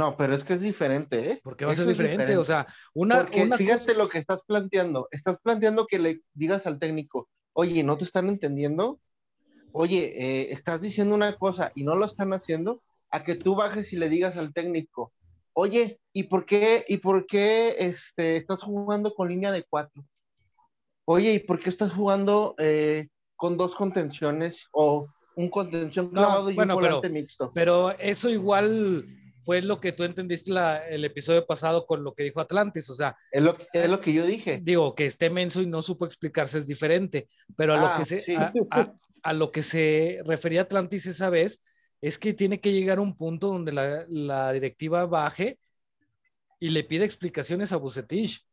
[0.00, 1.40] No, pero es que es diferente, ¿eh?
[1.44, 2.36] ¿Por qué va a ser es diferente?
[2.38, 5.08] O sea, una, Porque una fíjate cosa- lo que estás planteando.
[5.10, 8.98] Estás planteando que le digas al técnico, oye, ¿no te están entendiendo?
[9.72, 13.92] Oye, eh, estás diciendo una cosa y no lo están haciendo, a que tú bajes
[13.92, 15.12] y le digas al técnico,
[15.52, 20.02] oye, ¿y por qué, y por qué este, estás jugando con línea de cuatro?
[21.04, 26.50] Oye, ¿y por qué estás jugando eh, con dos contenciones o un contención No, clavado
[26.50, 27.50] y bueno, un pero- volante mixto.
[27.52, 29.04] Pero eso igual
[29.42, 32.88] fue lo que tú entendiste la- el episodio pasado con lo que dijo Atlantis.
[32.90, 34.58] O sea, Es lo, que- es lo que yo dije.
[34.62, 38.04] digo, que esté menso y no supo explicarse es diferente, pero a lo Ah, que
[38.04, 38.34] se, sí.
[38.34, 41.60] a, a- a lo que se refería Atlantis esa vez
[42.00, 45.58] es que tiene que llegar a un punto donde la, la directiva baje
[46.58, 48.46] y le pide explicaciones a Bucetich.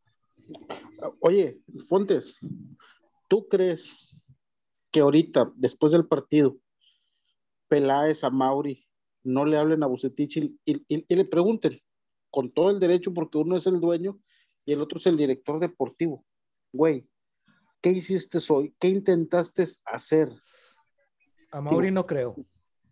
[1.20, 2.40] Oye, Fontes,
[3.28, 4.18] ¿tú crees
[4.92, 6.58] que ahorita, después del partido,
[7.68, 8.87] Peláez a Mauri
[9.28, 11.80] no le hablen a Bucetich y, y- y- y le pregunten,
[12.30, 14.20] con todo el derecho, porque uno es el dueño
[14.66, 16.26] y el otro es el director deportivo?
[16.74, 17.08] Güey,
[17.82, 18.74] ¿qué hiciste hoy?
[18.80, 20.30] ¿Qué intentaste hacer?
[21.52, 22.36] A Mauri no creo.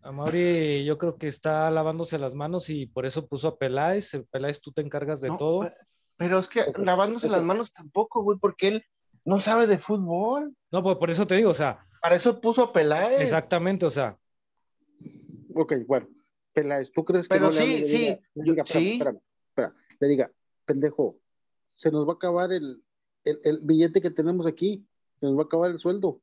[0.02, 4.14] A Mauri yo creo que está lavándose las manos y por eso puso a Peláez.
[4.14, 5.60] El Peláez tú te encargas de No, todo.
[5.60, 5.72] pe-
[6.16, 8.84] Pero es que lavándose las manos tampoco, güey, porque él
[9.24, 10.56] no sabe de fútbol.
[10.70, 13.20] No, pues por eso te digo, o sea, Para eso puso a Peláez.
[13.20, 14.18] exactamente, o sea,
[15.54, 16.06] Ok, bueno,
[16.56, 18.92] Peláez, ¿tú crees que Pero no le sí, le sí, diga, le diga, espérame, sí.
[18.92, 20.32] espérame, espera, le diga,
[20.64, 21.18] pendejo,
[21.74, 22.82] se nos va a acabar el,
[23.24, 24.88] el, el billete que tenemos aquí,
[25.20, 26.22] se nos va a acabar el sueldo.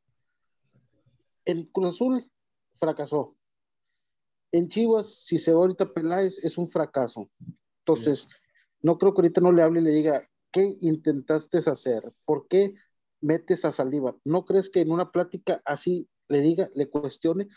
[1.45, 2.31] En Cruz Azul
[2.73, 3.37] fracasó.
[4.51, 7.29] En Chivas, si se va ahorita Peláez, es un fracaso.
[7.81, 8.27] Entonces,
[8.81, 12.11] no creo que ahorita no le hable y le diga, ¿qué intentaste hacer?
[12.25, 12.73] ¿Por qué
[13.21, 14.15] metes a Saldívar?
[14.23, 17.49] ¿No crees que en una plática así le diga, le cuestione,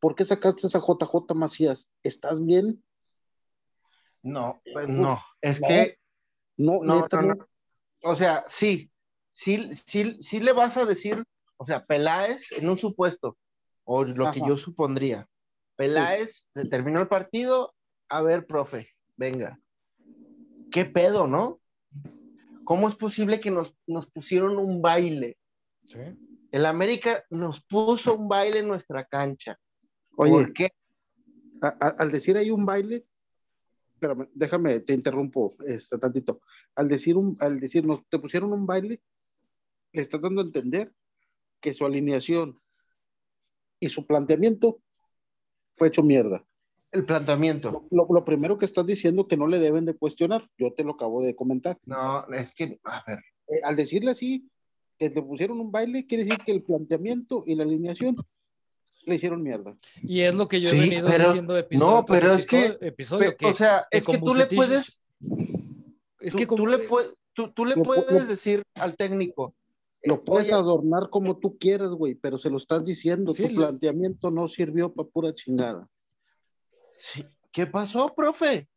[0.00, 1.90] ¿por qué sacaste esa JJ Macías?
[2.02, 2.82] ¿Estás bien?
[4.22, 5.20] No, pues no.
[5.40, 5.68] Es No.
[5.68, 5.98] que,
[6.56, 7.36] No, no, neta, no.
[8.02, 8.90] O sea, sí,
[9.30, 11.24] sí, sí, sí le vas a decir,
[11.56, 13.36] o sea, Peláez en un supuesto,
[13.84, 15.26] o lo que yo supondría.
[15.76, 17.74] Peláez se terminó el partido,
[18.08, 19.60] a ver, profe, venga.
[20.70, 21.60] ¿Qué pedo, no?
[22.64, 25.38] ¿Cómo es posible que nos, nos pusieron un baile?
[25.84, 26.00] ¿sí?
[26.50, 29.58] El América nos puso un baile en nuestra cancha.
[30.20, 30.68] Oye, ¿Por qué?
[31.62, 33.06] a- a- al decir ahí un baile,
[33.94, 36.40] espérame, déjame, te interrumpo este, tantito.
[36.74, 39.00] Al decir, un, al decir, nos te pusieron un baile,
[39.92, 40.92] le estás dando a entender
[41.60, 42.60] que su alineación
[43.80, 44.80] y su planteamiento
[45.72, 46.44] fue hecho mierda.
[46.90, 47.86] El planteamiento.
[47.90, 50.92] Lo, lo primero que estás diciendo que no le deben de cuestionar, yo te lo
[50.94, 51.78] acabo de comentar.
[51.84, 54.50] No, es que, a ver, Eh, al decirle así,
[54.98, 58.16] que le pusieron un baile, quiere decir que el planteamiento y la alineación
[59.08, 59.76] le hicieron mierda.
[60.02, 62.78] Y es lo que yo he Sí, venido pero- diciendo episodio no, pero es que-
[62.80, 65.00] episodio, que, o sea, es que tú le puedes,
[66.20, 68.96] es tú, que tú como- le puedes, tú, tú le Lo puedes lo- decir al
[68.96, 69.54] técnico.
[70.04, 73.34] Lo eh, puedes oye, adornar como tú quieras, güey, pero se lo estás diciendo.
[73.34, 75.88] Sí, tu planteamiento no sirvió para pura chingada.
[76.96, 78.68] sí, ¿Qué pasó, profe?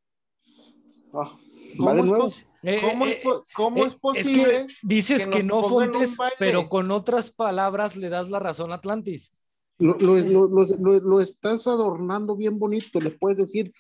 [1.14, 1.36] Ah,
[1.78, 2.30] ¿Cómo va de es nuevo.
[2.64, 4.68] Eh, ¿Cómo, eh, es, cómo eh, es posible?
[4.68, 9.34] que dices que no Fontes, pero con otras palabras le das la razón a Atlantis.
[9.82, 13.00] Lo, lo- lo- lo- estás adornando bien bonito.
[13.02, 13.74] Le puedes decir,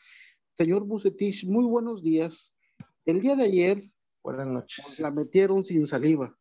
[0.53, 2.55] señor Bucetich, muy buenos días.
[3.05, 3.91] El día de ayer
[4.23, 4.99] Buenas noches.
[4.99, 6.35] la metieron sin saliva.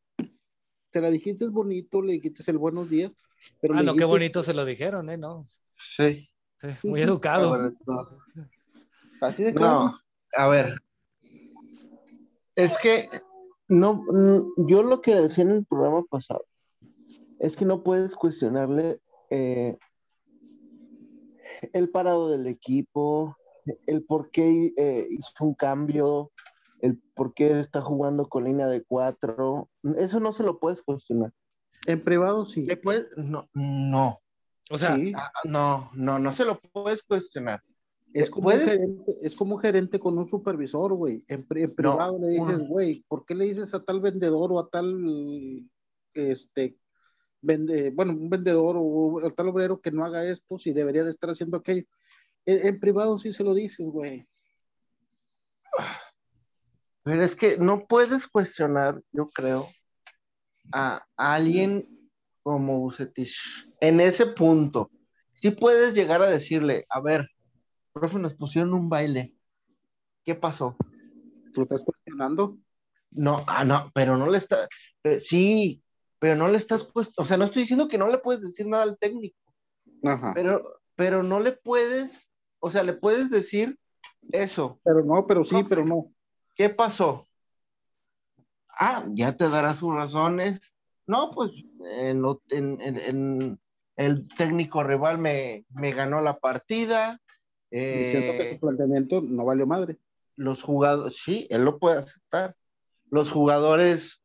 [0.91, 3.13] Te la dijiste bonito, le dijiste el buenos días.
[3.61, 5.19] Pero Ah, no, qué dijiste- bonito se lo dijeron, ¿eh?
[5.19, 5.45] No,
[5.77, 6.29] Sí.
[6.63, 7.49] eh, muy educado.
[7.51, 8.09] Bueno, no.
[9.21, 9.85] Así de claro.
[9.85, 9.95] No,
[10.37, 10.83] a ver.
[12.55, 13.09] Es que
[13.69, 16.45] no, mm, yo lo que decía en el programa pasado
[17.39, 19.79] es que no puedes cuestionarle eh,
[21.73, 23.37] el parado del equipo,
[23.87, 26.33] el por qué eh, hizo un cambio,
[26.81, 29.69] el por qué está jugando con línea de cuatro.
[29.97, 31.33] Eso no se lo puedes cuestionar.
[31.87, 32.67] En privado sí.
[32.67, 34.21] Le puedes, no, no,
[34.71, 35.13] O sea, Sí.
[35.17, 37.63] ah, no, no, no se lo puedes cuestionar.
[38.13, 41.25] Es como, un gerente, es como un gerente con un supervisor, güey.
[41.29, 44.59] En, pri- en privado le dices, güey, ¿por qué le dices a tal vendedor o
[44.59, 45.65] a tal,
[46.15, 46.77] este,
[47.41, 51.11] vende, bueno, un vendedor o a tal obrero que no haga esto si debería de
[51.11, 51.85] estar haciendo aquello?
[52.47, 54.27] En, en privado sí se lo dices, güey.
[57.03, 59.69] Pero es que no puedes cuestionar, yo creo,
[60.73, 61.89] a alguien
[62.43, 63.37] como Bucetich
[63.81, 64.91] en ese punto.
[65.33, 67.29] Sí puedes llegar a decirle, a ver,
[67.93, 69.35] profe, nos pusieron un baile.
[70.25, 70.77] ¿Qué pasó?
[71.55, 72.59] ¿Lo estás cuestionando?
[73.13, 74.69] No, ah, no, pero no le está,
[75.03, 75.83] eh, sí,
[76.21, 78.67] pero no le estás puesto, o sea, no estoy diciendo que no le puedes decir
[78.69, 79.37] nada al técnico,
[80.05, 80.31] Ajá.
[80.35, 82.31] pero, pero no le puedes,
[82.61, 83.77] o sea, le puedes decir
[84.31, 84.79] eso.
[84.85, 85.69] Pero no, pero sí, Profe.
[85.71, 86.13] pero no.
[86.55, 87.27] ¿Qué pasó?
[88.79, 90.61] Ah, ya te dará sus razones.
[91.07, 91.51] No, pues
[91.99, 93.61] en, lo- en- en- en-
[93.97, 97.21] el técnico rival me, me ganó la partida.
[97.71, 99.99] eh, Diciendo que su planteamiento no valió madre.
[100.37, 102.55] los jugadores, sí, él lo puede aceptar.
[103.11, 104.23] Los jugadores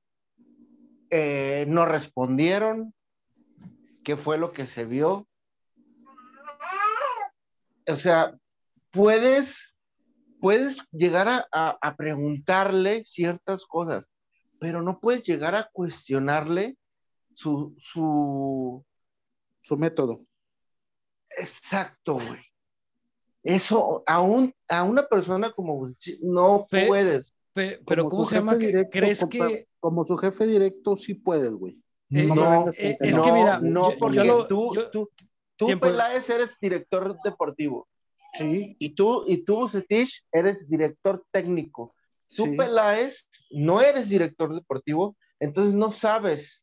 [1.10, 2.94] eh, no respondieron.
[4.04, 5.28] ¿Qué fue lo que se vio?
[7.88, 8.36] o sea,
[8.92, 9.76] puedes,
[10.42, 14.10] puedes llegar a, a- a preguntarle ciertas cosas,
[14.60, 16.78] pero no puedes llegar a cuestionarle
[17.34, 18.84] su, su,
[19.62, 20.26] Su método.
[21.30, 22.42] exacto, güey.
[23.44, 25.88] Eso a, un, a una persona como
[26.24, 27.35] no Fe- puedes.
[27.56, 28.56] Pe- pero Como ¿cómo su se llama?
[28.58, 31.80] directo, ¿Crees como- que Como su jefe directo, sí puedes, güey.
[32.12, 34.48] Eh, No no, me vengas eh, es que no, mira, no, yo- porque yo lo-
[34.48, 35.10] tú, yo- tú,
[35.56, 35.80] tú.
[35.80, 37.88] Peláez, eres director deportivo.
[38.34, 41.96] Sí, Y tú, y tú, Bucetich, eres director técnico.
[42.36, 42.58] Tú, sí.
[42.58, 46.62] Peláez, no eres director deportivo, entonces no sabes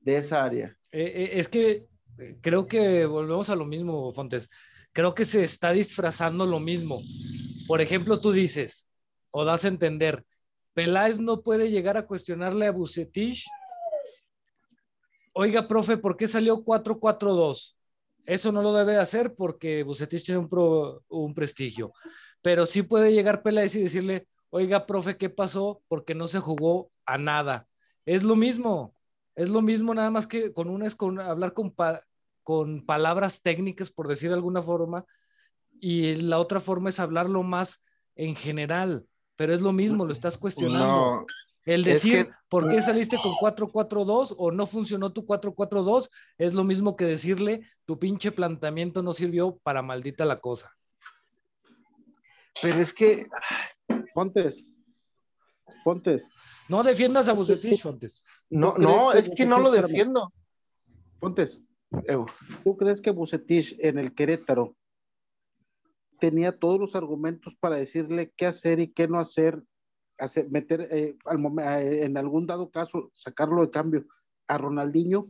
[0.00, 0.76] de esa área.
[0.92, 1.86] Eh, eh, es que
[2.18, 4.46] eh, creo que volvemos a lo mismo, Fontes.
[4.92, 7.00] Creo que se está disfrazando lo mismo.
[7.66, 8.88] Por ejemplo, tú dices,
[9.32, 10.24] o das a entender,
[10.74, 13.46] Peláez no puede llegar a cuestionarle a Bucetich.
[15.34, 17.76] Oiga, profe, ¿por qué salió 4-4-2?
[18.24, 21.92] Eso no lo debe de hacer porque Bucetich tiene un, un prestigio.
[22.40, 25.82] Pero sí puede llegar Peláez y decirle, oiga, profe, ¿qué pasó?
[25.88, 27.66] Porque no se jugó a nada.
[28.06, 28.94] Es lo mismo.
[29.34, 30.88] Es lo mismo, nada más que con una
[31.26, 31.74] hablar con,
[32.42, 35.06] con palabras técnicas, por decir de alguna forma,
[35.80, 37.80] y la otra forma es hablarlo más
[38.14, 40.86] en general, pero es lo mismo, lo estás cuestionando.
[40.86, 41.26] No,
[41.64, 46.10] El es decir, que- ¿por qué saliste con 4-4-2 o no funcionó tu 4-4-2?
[46.38, 50.72] Es lo mismo que decirle, tu pinche planteamiento no sirvió para maldita la cosa.
[52.60, 53.26] pero es que
[54.14, 54.70] Fontes.
[55.82, 56.28] Fontes.
[56.68, 58.22] No defiendas a Bucetich antes.
[58.50, 60.32] no, ¿Tú crees no, que es que no lo defiendo.
[61.18, 61.62] Fontes.
[62.64, 64.76] ¿Tú crees que Bucetich en el Querétaro
[66.22, 69.60] tenía todos los argumentos para decirle qué hacer y qué no hacer,
[70.18, 71.40] hacer meter eh, al
[71.80, 74.06] en algún dado caso, sacarlo de cambio
[74.46, 75.24] a Ronaldinho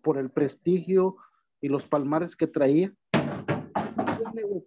[0.00, 1.16] por el prestigio
[1.60, 2.96] y los palmares que traía?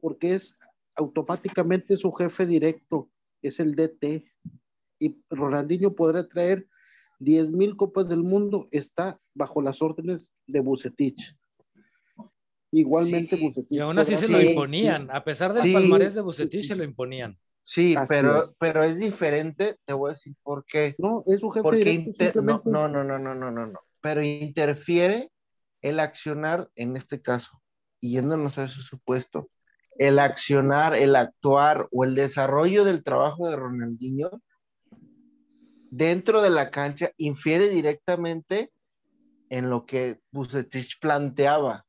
[0.01, 0.59] Porque es
[0.93, 3.09] automáticamente su jefe directo,
[3.41, 4.23] es el DT.
[4.99, 6.69] Y Ronaldinho podrá traer
[7.21, 11.35] 10 mil copas del mundo, está bajo las órdenes de Bucetich.
[12.77, 13.71] Igualmente Sí, Bucetich.
[13.71, 15.73] Y aún así se lo imponían, a pesar del sí.
[15.73, 17.37] palmarés de Bucetich se lo imponían.
[17.61, 18.53] Sí, Así pero, es.
[18.59, 20.93] pero es diferente, te voy a decir por qué.
[20.99, 22.09] No, es su jefe Porque directo.
[22.11, 23.79] inter- no, no, no, no, no, no, no, no.
[24.01, 25.31] Pero interfiere
[25.81, 27.61] el accionar en este caso,
[27.99, 29.49] y yéndonos a ese supuesto,
[29.97, 34.29] el accionar, el actuar o el desarrollo del trabajo de Ronaldinho
[35.89, 38.71] dentro de la cancha infiere directamente
[39.49, 41.84] en lo que Bucetich planteaba.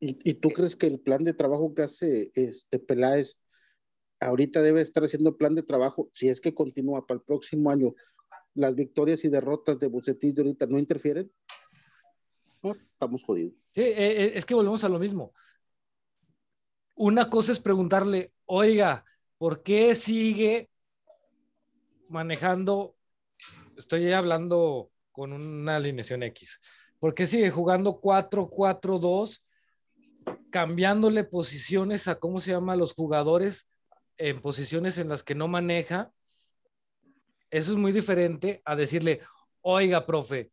[0.00, 3.38] ¿Y, tú crees que el plan de trabajo que hace este Peláez
[4.20, 7.94] ahorita debe estar haciendo plan de trabajo si es que continúa para el próximo año?
[8.54, 11.30] ¿Las victorias y derrotas de Bucetich de ahorita no interfieren?
[12.62, 13.54] Estamos jodidos.
[13.70, 15.32] Sí, eh, eh, es que volvemos a lo mismo.
[16.94, 19.04] Una cosa es preguntarle, oiga,
[19.36, 20.70] ¿por qué sigue
[22.08, 22.96] manejando?
[23.76, 26.60] Estoy hablando con una alineación X.
[26.98, 29.45] ¿Por qué sigue jugando 4-4-2,
[30.50, 33.68] cambiándole posiciones a cómo se llama a los jugadores
[34.16, 36.12] en posiciones en las que no maneja?
[37.50, 39.20] Eso es muy diferente a decirle,
[39.60, 40.50] oiga, profe,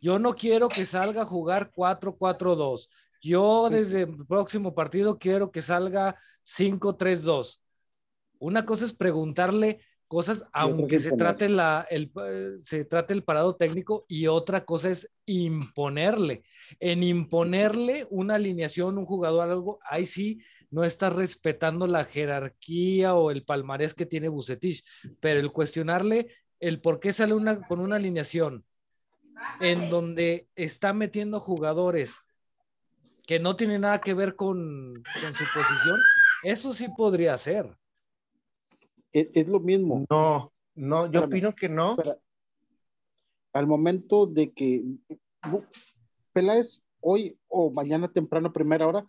[0.00, 2.88] yo no quiero que salga a jugar 4-4-2.
[3.20, 7.60] Yo desde el próximo partido quiero que salga 5-3-2.
[8.38, 13.54] Una cosa es preguntarle cosas, aunque se trate, la, el, eh, se trate el parado
[13.54, 16.42] técnico, y otra cosa es imponerle.
[16.80, 20.40] En imponerle una alineación, un jugador, algo, ahí sí
[20.70, 24.84] no está respetando la jerarquía o el palmarés que tiene Bucetich,
[25.20, 26.28] pero el cuestionarle
[26.60, 28.64] el por qué sale una, con una alineación
[29.60, 32.12] en donde está metiendo jugadores
[33.26, 36.00] que no tienen nada que ver con, con su posición,
[36.42, 37.76] eso sí podría ser.
[39.12, 40.04] Es, es lo mismo.
[40.10, 41.26] No, no, yo Espérame.
[41.28, 41.90] opino que no.
[41.92, 42.18] Espera.
[43.54, 44.84] Al momento de que
[46.32, 49.06] Peláez hoy o mañana temprano, primera hora,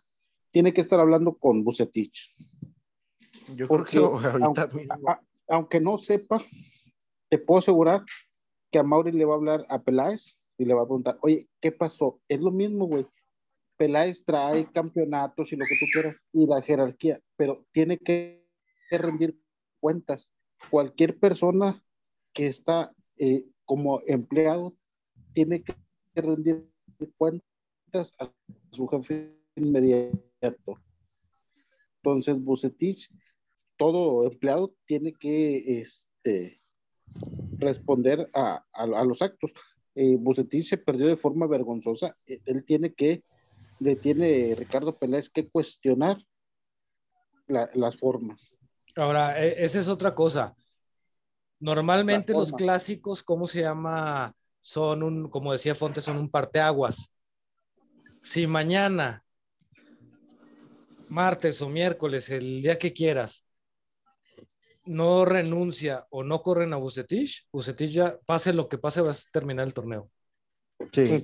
[0.51, 2.36] tiene que estar hablando con Bucetich.
[3.55, 5.09] Yo Porque creo que ahorita aunque, mismo.
[5.09, 6.41] a- aunque no sepa,
[7.30, 8.03] te puedo asegurar
[8.71, 11.47] que a Mauri le va a hablar a Peláez y le va a preguntar, oye,
[11.59, 12.19] ¿qué pasó?
[12.28, 13.05] Es lo mismo, güey.
[13.78, 18.45] Peláez trae campeonatos y lo que tú quieras y la jerarquía, pero tiene que
[18.91, 19.39] rendir
[19.80, 20.32] cuentas.
[20.69, 21.84] Cualquier persona
[22.34, 24.75] que está eh, como empleado
[25.34, 25.75] tiene que
[26.15, 26.69] rendir
[27.17, 28.32] cuentas a
[28.71, 30.82] su jefe inmediato.
[31.97, 33.09] Entonces, Bucetich,
[33.77, 36.61] todo empleado tiene que este,
[37.59, 39.53] responder a, a- los actos.
[39.95, 42.17] Eh, Bucetich se perdió de forma vergonzosa.
[42.25, 43.23] Eh, Él tiene que
[43.80, 46.17] le tiene Ricardo Peláez que cuestionar
[47.47, 48.55] la- las formas.
[48.99, 50.55] Ahora, e- esa es otra cosa.
[51.59, 54.33] Normalmente los clásicos, ¿cómo se llama?
[54.61, 57.11] Son un, como decía Fonte, son un parteaguas.
[58.21, 59.23] Si mañana,
[61.07, 63.43] martes o miércoles, el día que quieras,
[64.85, 69.31] no renuncia o no corren a Bucetich, Bucetich ya, pase lo que pase, vas a
[69.31, 70.09] terminar el torneo.
[70.91, 71.23] Sí.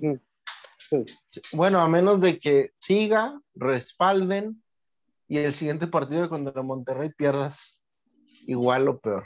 [1.54, 4.64] Bueno, a menos de que siga, respalden
[5.28, 7.82] y el siguiente partido contra Monterrey pierdas
[8.48, 9.24] igual o peor.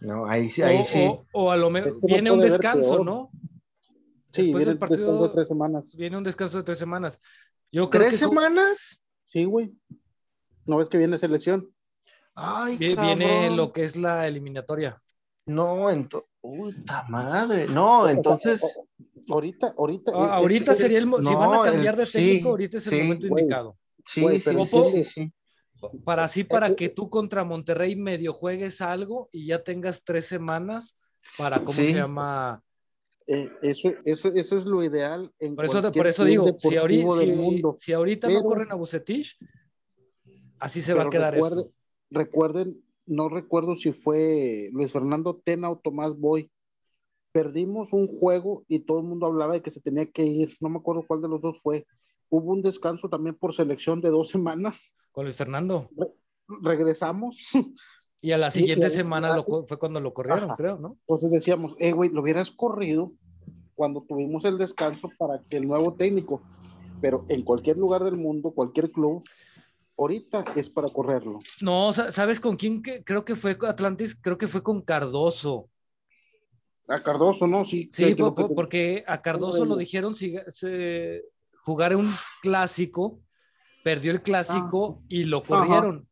[0.00, 1.06] No, ahí sí, ahí o, sí.
[1.08, 3.02] o- o a lo mejor Es que no viene un descanso.
[3.04, 3.30] ¿no?
[4.32, 5.96] Sí, Después viene del el descanso partido- de tres semanas.
[5.96, 7.20] Viene un descanso de tres semanas.
[7.72, 9.00] Yo creo ¿Tres que semanas?
[9.24, 9.72] Sí, güey.
[10.66, 11.70] ¿No ves que viene selección?
[12.34, 13.56] Ay, vi- viene cabrón.
[13.56, 15.00] lo que es la eliminatoria.
[15.46, 16.28] No, entonces.
[16.40, 17.66] Puta madre.
[17.68, 18.62] No, entonces.
[18.62, 18.86] o-
[19.32, 20.12] ahorita, ahorita.
[20.14, 22.86] Ah, ahorita sería el mo- si no, van a cambiar de sí, técnico, ahorita es
[22.88, 23.42] el sí, momento güey.
[23.44, 23.76] indicado.
[24.04, 25.32] Sí, sí, sí, entiende- sí, sí.
[26.04, 30.26] Para así, para Eh, que tú contra Monterrey medio juegues algo y ya tengas tres
[30.26, 30.96] semanas
[31.36, 31.86] para, ¿cómo Sí.
[31.88, 32.62] se llama?
[33.26, 37.14] eh, eso, eso, eso es lo ideal en Por eso, por eso digo, si, deportivo
[37.16, 37.76] ahori- del si- mundo.
[37.80, 39.38] si ahorita no corren a Bucetich,
[40.58, 41.72] así se va a quedar recuerde- esto.
[42.10, 46.50] Recuerden, no recuerdo si fue Luis Fernando Tena o Tomás Boy.
[47.32, 50.54] Perdimos un juego y todo el mundo hablaba de que se tenía que ir.
[50.60, 51.86] No me acuerdo cuál de los dos fue.
[52.34, 54.96] Hubo un descanso también por selección de dos semanas.
[55.12, 55.88] Con Luis Fernando.
[56.62, 57.50] Regresamos.
[58.20, 60.56] Y a la siguiente y- semana lo fue cuando lo corrieron, Ajá.
[60.56, 60.96] creo, ¿no?
[61.06, 63.12] Entonces decíamos, eh, güey, lo hubieras corrido
[63.76, 66.42] cuando tuvimos el descanso para que el nuevo técnico,
[67.00, 69.22] pero en cualquier lugar del mundo, cualquier club,
[69.96, 71.38] ahorita es para correrlo.
[71.60, 72.82] No, sa- ¿sabes con quién?
[72.82, 75.68] Creo que fue Atlantis, creo que fue con Cardoso.
[76.88, 77.64] A Cardoso, ¿no?
[77.64, 78.14] Sí, Sí,
[78.56, 81.22] porque a Cardoso lo dijeron se,
[81.64, 82.12] jugar un
[82.42, 83.20] clásico,
[83.82, 86.08] perdió el clásico y lo corrieron.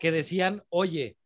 [0.00, 1.16] Que decían, oye,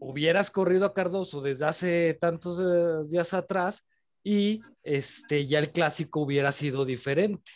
[0.00, 3.84] hubieras corrido a Cardoso desde hace tantos eh, días atrás
[4.24, 7.52] y este ya el clásico hubiera sido diferente.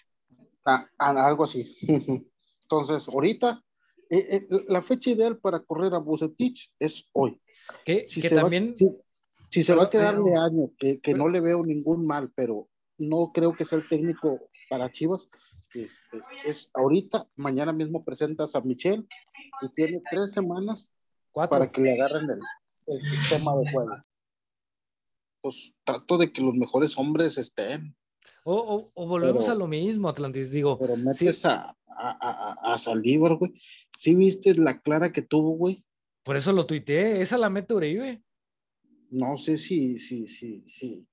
[0.65, 1.77] Ah, ah, algo así.
[2.63, 3.63] Entonces, ahorita,
[4.09, 7.41] eh, eh, la fecha ideal para correr a Bucetich es hoy.
[7.85, 8.89] Que, Si que se va- también, si,
[9.51, 12.31] si se va a quedar de año, que, que pero- no le veo ningún mal,
[12.35, 12.69] pero
[12.99, 15.29] no creo que sea el técnico para Chivas.
[15.75, 19.07] Este, es ahorita, mañana mismo presentas a Michel
[19.63, 20.91] y tiene tres semanas
[21.33, 21.59] cuatro.
[21.59, 22.39] para que le agarren el,
[22.87, 23.97] el sistema de juego.
[25.43, 27.95] Pues trato de que los mejores hombres estén,
[28.45, 30.51] O, o- o volvemos pero- a lo mismo, Atlantis.
[30.51, 31.77] Digo, pero metes a, a,
[32.69, 33.53] a, a Saldívar, güey.
[33.97, 35.85] ¿Sí viste la clara que tuvo, güey?
[36.23, 37.21] por eso lo tuiteé.
[37.21, 38.23] Esa la mete Uribe.
[39.11, 41.07] No sé si, si, si, si,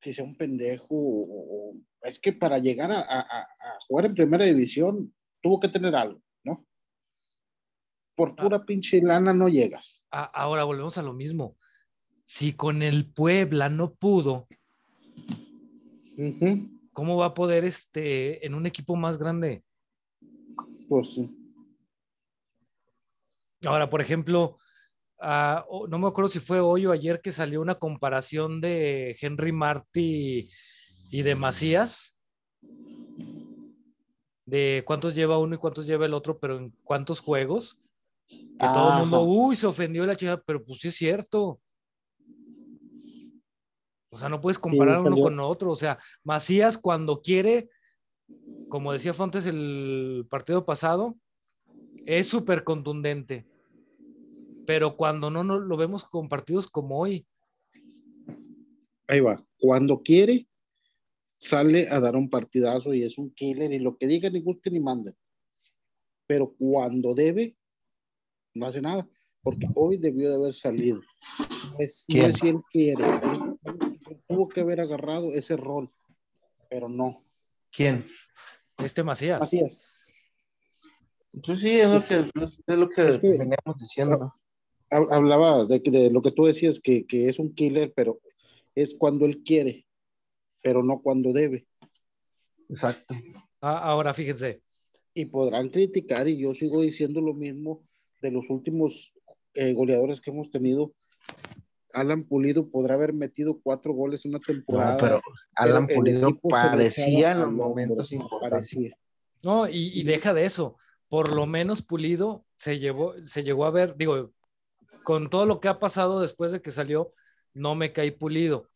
[0.00, 4.06] si sea un pendejo o, o- es que para llegar a, a- a- a jugar
[4.06, 6.66] en primera división tuvo que tener algo, ¿no?
[8.16, 10.06] Por pura pinche lana no llegas.
[10.10, 11.56] Ahora volvemos a lo mismo.
[12.24, 14.46] Si con el Puebla no pudo,
[16.92, 19.64] ¿cómo va a poder este en un equipo más grande?
[20.88, 21.30] Pues sí.
[23.64, 24.58] Ahora, por ejemplo,
[25.20, 29.52] ah, no me acuerdo si fue hoy o ayer que salió una comparación de Henry
[29.52, 30.50] Martí
[31.10, 32.16] y de Macías,
[34.46, 37.78] de cuántos lleva uno y cuántos lleva el otro, pero en cuántos juegos,
[38.28, 41.60] que todo el mundo, uy, se ofendió la chica, pero pues sí es cierto.
[44.12, 45.70] O sea, no puedes comparar uno con otro.
[45.70, 47.70] O sea, Macías cuando quiere,
[48.68, 51.16] como decía Fontes el partido pasado,
[52.06, 53.46] es súper contundente.
[54.70, 57.26] Pero cuando no, no lo vemos con partidos como hoy.
[59.08, 59.44] Ahí va.
[59.58, 60.46] Cuando quiere,
[61.24, 64.70] sale a dar un partidazo y es un killer y lo que diga ni guste
[64.70, 65.16] ni mande.
[66.28, 67.56] Pero cuando debe,
[68.54, 69.08] no hace nada.
[69.42, 71.00] Porque hoy debió de haber salido.
[71.80, 73.02] Es, no si él quiere.
[73.04, 75.90] Él tuvo que haber agarrado ese rol.
[76.68, 77.24] Pero no.
[77.72, 78.06] ¿Quién?
[78.78, 79.42] Este Macías.
[79.42, 79.96] Así es.
[81.44, 82.30] Pues sí, es lo que,
[82.68, 84.30] es lo que Es que- veníamos diciendo.
[84.90, 88.20] Hab- Hablabas de, que- de lo que tú decías, que, que es un killer, pero
[88.74, 89.86] es cuando él quiere,
[90.62, 91.66] pero no cuando debe.
[92.68, 93.14] Exacto.
[93.60, 94.62] Ah, ahora fíjense,
[95.12, 97.82] y podrán criticar, y yo sigo diciendo lo mismo
[98.22, 99.12] de los últimos
[99.54, 100.94] eh, goleadores que hemos tenido.
[101.92, 104.96] Alan Pulido podrá haber metido cuatro goles en una No, temporada.
[104.98, 105.20] pero
[105.56, 108.50] Alan Pulido parecía en los momentos importantes.
[108.50, 108.96] parecía.
[109.42, 110.76] no, y, y deja de eso.
[111.08, 114.30] Por lo menos Pulido se llevó, se llegó a ver, digo,
[115.10, 117.12] con todo lo que ha pasado después de que salió,
[117.52, 118.68] no me caí Pulido.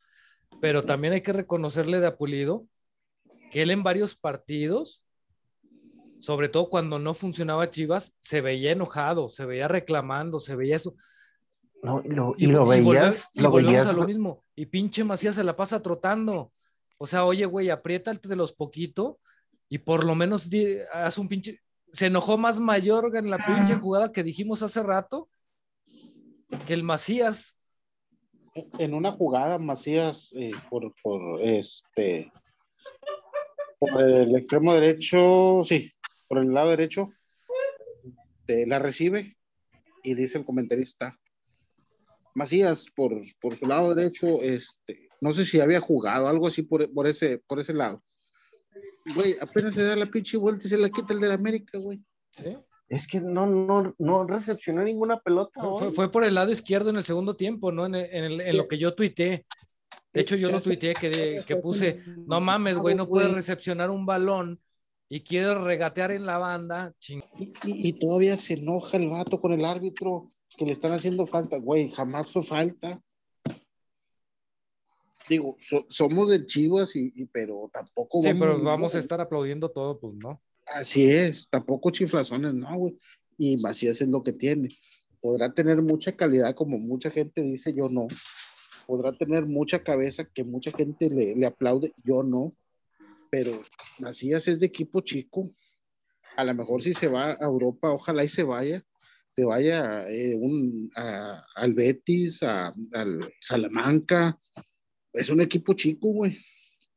[0.61, 2.67] Pero también hay que reconocerle de a Pulido
[3.53, 5.05] que él en varios partidos,
[6.19, 10.97] sobre todo cuando no funcionaba Chivas, se veía enojado, se veía reclamando, se veía eso.
[11.85, 14.45] No, y lo, y lo veías, y lo veías, a lo mismo.
[14.57, 16.53] Y pinche Macías se la pasa trotando.
[16.99, 19.21] O sea, oye, güey, aprieta de los poquito
[19.69, 21.61] y por lo menos di- haz un pinche.
[21.93, 25.29] Se enojó más Mayorga en la pinche jugada que dijimos hace rato
[26.59, 27.57] que el Macías.
[28.79, 32.31] en una jugada Macías eh, por, por este
[33.79, 35.93] por el extremo derecho, sí,
[36.29, 37.13] por el lado derecho,
[38.47, 39.37] la recibe
[40.03, 41.19] y dice el comentarista,
[42.35, 46.93] Macías por, por su lado derecho, este, no sé si había jugado algo así por,
[46.93, 48.03] por ese, por ese lado.
[49.15, 52.03] Güey, apenas se da la pinche vuelta y se la quita el del América, güey.
[52.33, 52.57] ¿sí?
[52.89, 55.61] Es que no, no, no recepcionó ninguna pelota.
[55.61, 57.87] Fue, fue- por el lado izquierdo en el segundo tiempo, ¿no?
[57.87, 59.47] En, el- en el- en lo que yo tuiteé.
[60.13, 64.07] De hecho, yo lo tuiteé que, que puse, no mames, güey, no puedes recepcionar un
[64.07, 64.61] balón
[65.09, 66.93] y quieres regatear en la banda.
[67.01, 70.27] ching- Y, y- y todavía se enoja el vato con el árbitro
[70.57, 71.57] que le están haciendo falta.
[71.59, 73.01] Güey, jamás fue falta.
[75.29, 79.71] Digo, so- somos de Chivas, y, y- pero tampoco Sí, pero vamos a estar aplaudiendo
[79.71, 80.41] todo, pues, ¿no?
[80.67, 82.97] Así es, tampoco chiflazones, no, güey.
[83.39, 84.69] Y Macías es lo que tiene.
[85.21, 88.09] Podrá tener mucha calidad, como mucha gente dice, yo no.
[88.87, 92.55] Podrá tener mucha cabeza, que mucha gente le, le aplaude, yo no.
[93.31, 93.63] Pero
[93.99, 95.51] Macías es de equipo chico.
[96.37, 98.85] A lo mejor si se va a Europa, ojalá y se vaya.
[99.29, 104.39] Se vaya eh, un, a- al Betis, a- al Salamanca.
[105.13, 106.37] Es un equipo chico, güey.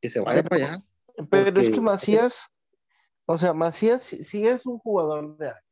[0.00, 0.82] Que se vaya Pero- para allá.
[1.30, 2.48] Pero es que Macías,
[3.30, 5.62] o sea, Macías sí, es un jugador de área.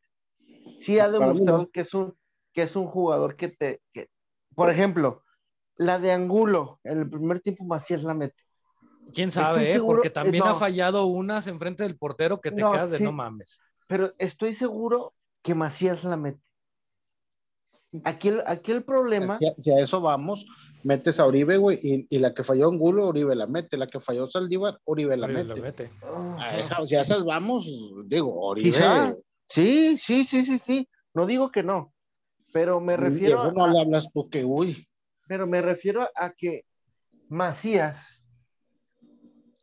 [0.81, 1.71] Sí ha Para mí demostrado no.
[1.71, 2.15] que es un,
[2.53, 4.09] que es un jugador que te, que,
[4.55, 5.23] por ejemplo,
[5.77, 8.43] la de Angulo, en el primer tiempo Macías la mete.
[9.13, 9.73] ¿Quién sabe, eh?
[9.73, 10.51] seguro- Porque también no.
[10.51, 13.05] ha fallado unas enfrente del portero que te No, quedas de sí.
[13.05, 13.61] no mames.
[13.89, 16.43] Pero estoy seguro que Macías la mete.
[18.05, 20.47] Aquí el, aquí el problema, Si a, si a eso vamos,
[20.83, 24.01] metes a Oribe, güey, y, y la que falló Angulo, Oribe la mete, la que
[24.01, 25.49] falló Saldívar, Oribe la Oye, mete.
[25.49, 25.93] lo mete.
[26.03, 27.67] oh, A esa- si a esas vamos,
[28.07, 28.71] digo, Oribe.
[28.71, 29.15] Quizá.
[29.49, 31.93] sí, sí, sí, sí, sí, no digo que no,
[32.53, 34.87] pero me refiero Diego, a, no le hablas porque, uy,
[35.29, 36.63] Pero me refiero a que
[37.29, 38.05] Macías,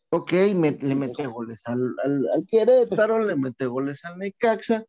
[0.09, 4.83] ok, me- le mete goles al, al, al Querétaro, le mete goles al Necaxa,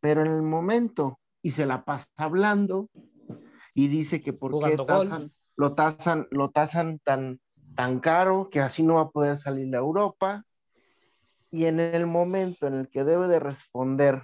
[0.00, 2.88] pero en el momento, y se la pasa hablando,
[3.74, 7.40] y dice que por qué tasan- lo tasan, lo tasan tan,
[7.74, 10.44] tan caro que así no va a poder salir a Europa,
[11.50, 14.22] y en el momento en el que debe de responder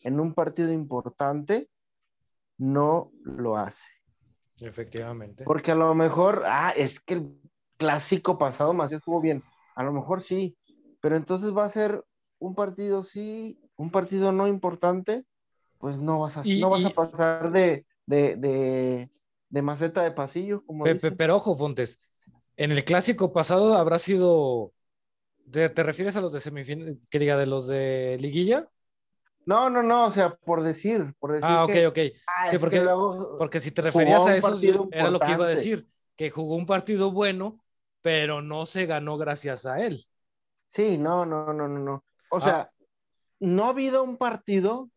[0.00, 1.68] en un partido importante,
[2.58, 3.88] no lo hace.
[4.60, 5.44] Efectivamente.
[5.44, 7.40] Porque a lo mejor, ah, es que el
[7.76, 9.42] clásico pasado Macías estuvo bien.
[9.74, 10.56] A lo mejor sí,
[11.00, 12.04] pero entonces va a ser
[12.38, 15.24] un partido sí, un partido no importante,
[15.80, 19.10] pues no vas a, Y- no vas y- a pasar de, de, de,
[19.48, 21.98] de maceta de pasillo, como Pe- pero ojo, Fontes,
[22.56, 24.72] en el clásico pasado habrá sido.
[25.50, 28.68] ¿Te, te refieres a los de semifinal, que diga, de los de liguilla?
[29.46, 31.98] No, no, no, o sea, por decir, por decir Ah, ok, que, ok.
[32.28, 34.58] ah, Sí, porque- luego- Porque si te referías a eso,
[34.92, 37.64] era lo que iba a decir, que jugó un partido bueno,
[38.02, 40.04] pero no se ganó gracias a él.
[40.68, 42.04] Sí, no, no, no, no, no.
[42.30, 42.40] O Ah.
[42.40, 42.70] sea,
[43.40, 44.90] no ha habido un partido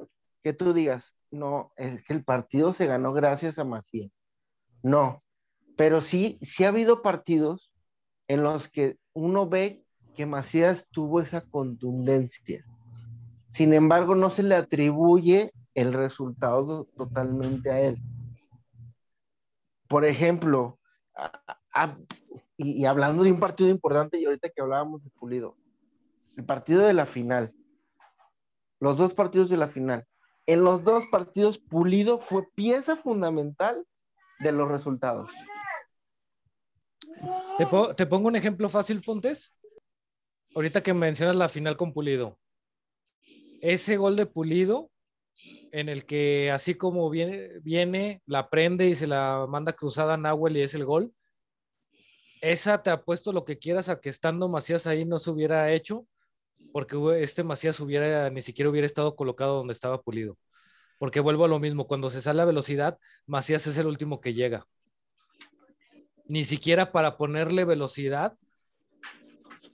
[0.43, 4.11] que tú digas, no, es que el partido se ganó gracias a Macías.
[4.83, 5.23] No,
[5.77, 7.71] pero sí, sí ha habido partidos
[8.27, 9.85] en los que uno ve
[10.15, 12.65] que Macías tuvo esa contundencia.
[13.51, 17.97] Sin embargo, no se le atribuye el resultado totalmente a él.
[19.87, 20.79] Por ejemplo,
[22.57, 25.55] y, y hablando de un partido importante, y ahorita que hablábamos de Pulido,
[26.37, 27.53] el partido de la final,
[28.79, 30.05] los dos partidos de la final.
[30.45, 33.85] En los dos partidos, Pulido fue pieza fundamental
[34.39, 35.29] de los resultados.
[37.57, 39.55] ¿Te, po- te pongo un ejemplo fácil, Fontes.
[40.55, 42.37] Ahorita que mencionas la final con Pulido.
[43.61, 44.91] Ese gol de Pulido,
[45.71, 50.17] en el que así como viene, viene la prende y se la manda cruzada a
[50.17, 51.13] Nahuel y es el gol.
[52.41, 56.05] Esa te apuesto lo que quieras a que estando Macías ahí no se hubiera hecho,
[56.73, 60.37] porque este Macías hubiera, ni siquiera hubiera estado colocado donde estaba Pulido.
[60.99, 64.33] Porque vuelvo a lo mismo, cuando se sale a velocidad, Macías es el último que
[64.33, 64.67] llega
[66.27, 68.37] ni siquiera para ponerle velocidad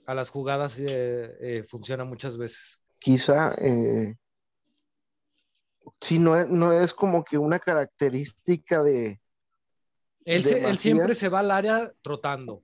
[0.06, 2.80] a las jugadas eh, eh, funciona muchas veces.
[2.98, 4.16] Quizá, eh,
[6.00, 9.20] sí, no es, no es como que una característica de,
[10.24, 12.62] Él, ¿De él siempre se va al área trotando.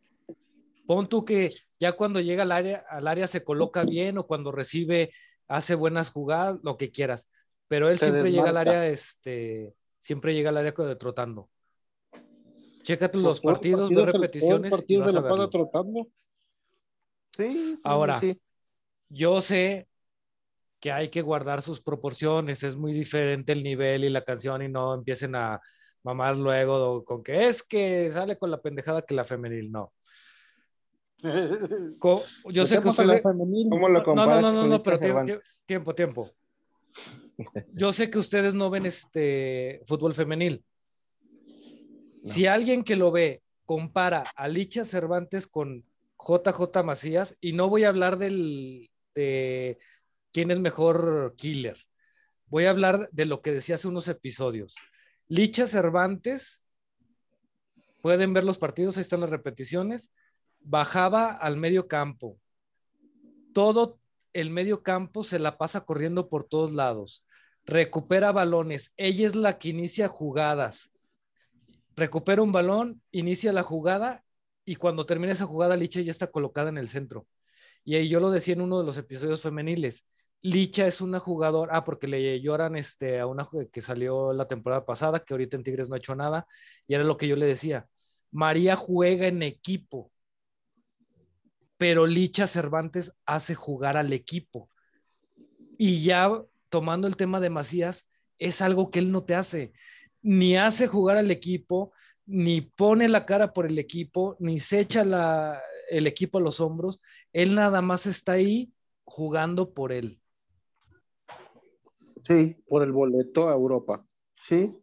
[0.86, 4.52] Pon tú que ya cuando llega al área, al área se coloca bien o cuando
[4.52, 5.12] recibe
[5.48, 7.28] hace buenas jugadas, lo que quieras.
[7.68, 11.50] Pero él Se siempre llega al área, este, siempre llega al área de trotando.
[12.84, 15.18] Chécate los Todo el partidos, ve partido se- todo el repeticiones y partido vas se
[15.18, 16.06] a la trotando.
[17.36, 18.40] Sí, sí, Ahora, sí.
[19.08, 19.88] Yo sé
[20.80, 24.68] que hay que guardar sus proporciones, es muy diferente el nivel y la canción y
[24.68, 25.60] no empiecen a
[26.02, 29.92] mamar luego con que es que sale con la pendejada que la femenil, no.
[31.98, 33.22] Co- yo sé que Metemos a la ustedes...
[33.22, 33.68] femenil.
[33.70, 35.62] ¿Cómo lo No, no, no, no, pero tiempo, Cervantes?
[35.66, 36.30] tiempo, tiempo.
[37.72, 40.64] Yo sé que ustedes no ven este fútbol femenil.
[42.22, 45.84] Si alguien que lo ve compara a Licha Cervantes con
[46.18, 49.78] JJ Macías, y no voy a hablar del, de
[50.32, 51.76] quién es mejor killer,
[52.46, 54.76] voy a hablar de lo que decía hace unos episodios.
[55.28, 56.62] Licha Cervantes,
[58.02, 60.10] pueden ver los partidos, ahí están las repeticiones,
[60.60, 62.38] bajaba al medio campo.
[63.52, 63.98] Todo
[64.32, 67.24] el medio campo se la pasa corriendo por todos lados.
[67.64, 68.92] Recupera balones.
[68.96, 70.92] Ella es la que inicia jugadas.
[71.96, 74.22] Recupera un balón, inicia la jugada
[74.66, 77.26] y cuando termina esa jugada, Licha ya está colocada en el centro.
[77.84, 80.04] Y yo lo decía en uno de los episodios femeniles.
[80.42, 84.84] Licha es una jugadora, ah, porque le lloran este, a una que salió la temporada
[84.84, 86.46] pasada, que ahorita en Tigres no ha hecho nada,
[86.86, 87.88] y era lo que yo le decía.
[88.32, 90.10] María juega en equipo,
[91.78, 94.70] pero Licha Cervantes hace jugar al equipo.
[95.78, 96.30] Y ya
[96.70, 98.06] tomando el tema de Macías,
[98.38, 99.72] es algo que él no te hace.
[100.22, 101.92] Ni hace jugar al equipo,
[102.24, 106.60] ni pone la cara por el equipo, ni se echa la, el equipo a los
[106.60, 107.00] hombros.
[107.32, 108.72] Él nada más está ahí
[109.04, 110.20] jugando por él.
[112.22, 114.04] Sí, Por el boleto a Europa.
[114.34, 114.76] sí.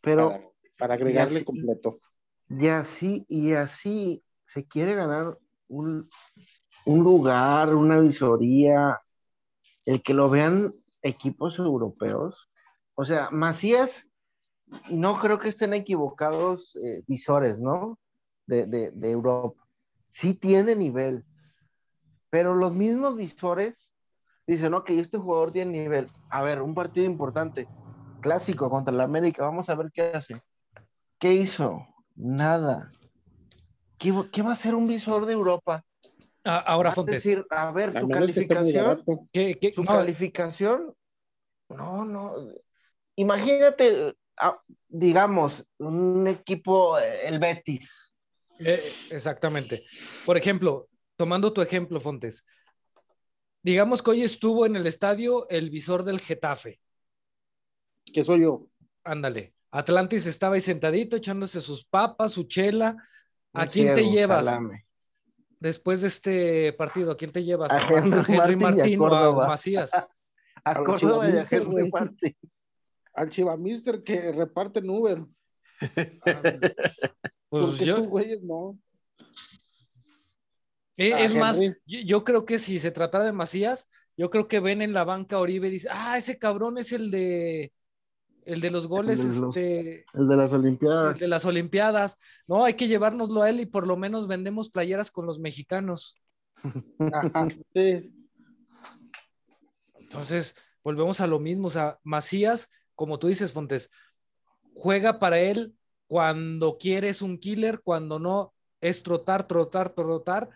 [0.00, 2.00] Pero para, para agregarle completo.
[2.48, 5.38] y así, y así se quiere ganar
[5.72, 6.08] un,
[6.84, 9.00] un lugar, una visoría,
[9.84, 12.50] el que lo vean equipos europeos.
[12.94, 14.06] O sea, Macías,
[14.90, 17.98] no creo que estén equivocados eh, visores, ¿no?
[18.46, 19.66] De, de, Europa.
[20.08, 21.24] Sí tiene nivel,
[22.28, 23.88] pero los mismos visores
[24.46, 26.08] dicen, ok, este jugador tiene nivel.
[26.28, 27.66] A ver, un partido importante,
[28.20, 30.42] clásico contra la América, vamos a ver qué hace.
[31.18, 31.86] ¿Qué hizo?
[32.14, 32.90] Nada.
[34.02, 35.84] ¿Qué, qué va a hacer un visor de Europa?
[36.44, 39.28] Ah, ahora, a Fontes, decir, a ver, su calificación, barato.
[39.32, 40.92] ¿qué- qué- su no, calificación,
[41.68, 42.34] no, no.
[43.14, 48.12] Imagínate, ah, digamos, un equipo, eh, el Betis.
[48.58, 49.84] Eh, exactamente.
[50.26, 52.44] Por ejemplo, tomando tu ejemplo, Fontes,
[53.62, 56.80] digamos que hoy estuvo en el estadio el visor del Getafe.
[58.12, 58.66] Que soy yo.
[59.04, 59.54] Ándale.
[59.70, 62.96] Atlantis estaba ahí sentadito echándose sus papas, su chela.
[63.52, 64.86] ¿A quién te llevas salame.
[65.60, 67.12] después de este partido?
[67.12, 67.70] ¿A quién te llevas?
[67.70, 69.48] A Henry Martín y a o a.
[69.48, 69.90] Macías?
[70.64, 71.90] A A Córdoba y a Henry.
[71.90, 72.36] Martín.
[73.14, 75.24] Al Chivamister que reparten Uber.
[77.52, 78.78] Pues porque yo, esos güeyes no.
[80.96, 84.58] Eh, es más, yo, yo creo que si se trata de Macías, yo creo que
[84.58, 87.74] ven en la banca Oribe y dicen, ah, ese cabrón es el de
[88.44, 91.14] el de los goles, de los- este, El de las Olimpiadas.
[91.14, 92.16] el de las Olimpiadas.
[92.46, 96.16] No, hay que llevárnoslo a él y por lo menos vendemos playeras con los mexicanos.
[97.12, 98.12] Ajá, sí.
[99.98, 101.68] Entonces, volvemos a lo mismo.
[101.68, 103.90] O sea, Macías, como tú dices, Fontes,
[104.74, 105.74] juega para él
[106.06, 110.50] cuando quiere es un killer, cuando no es trotar, trotar, trotar,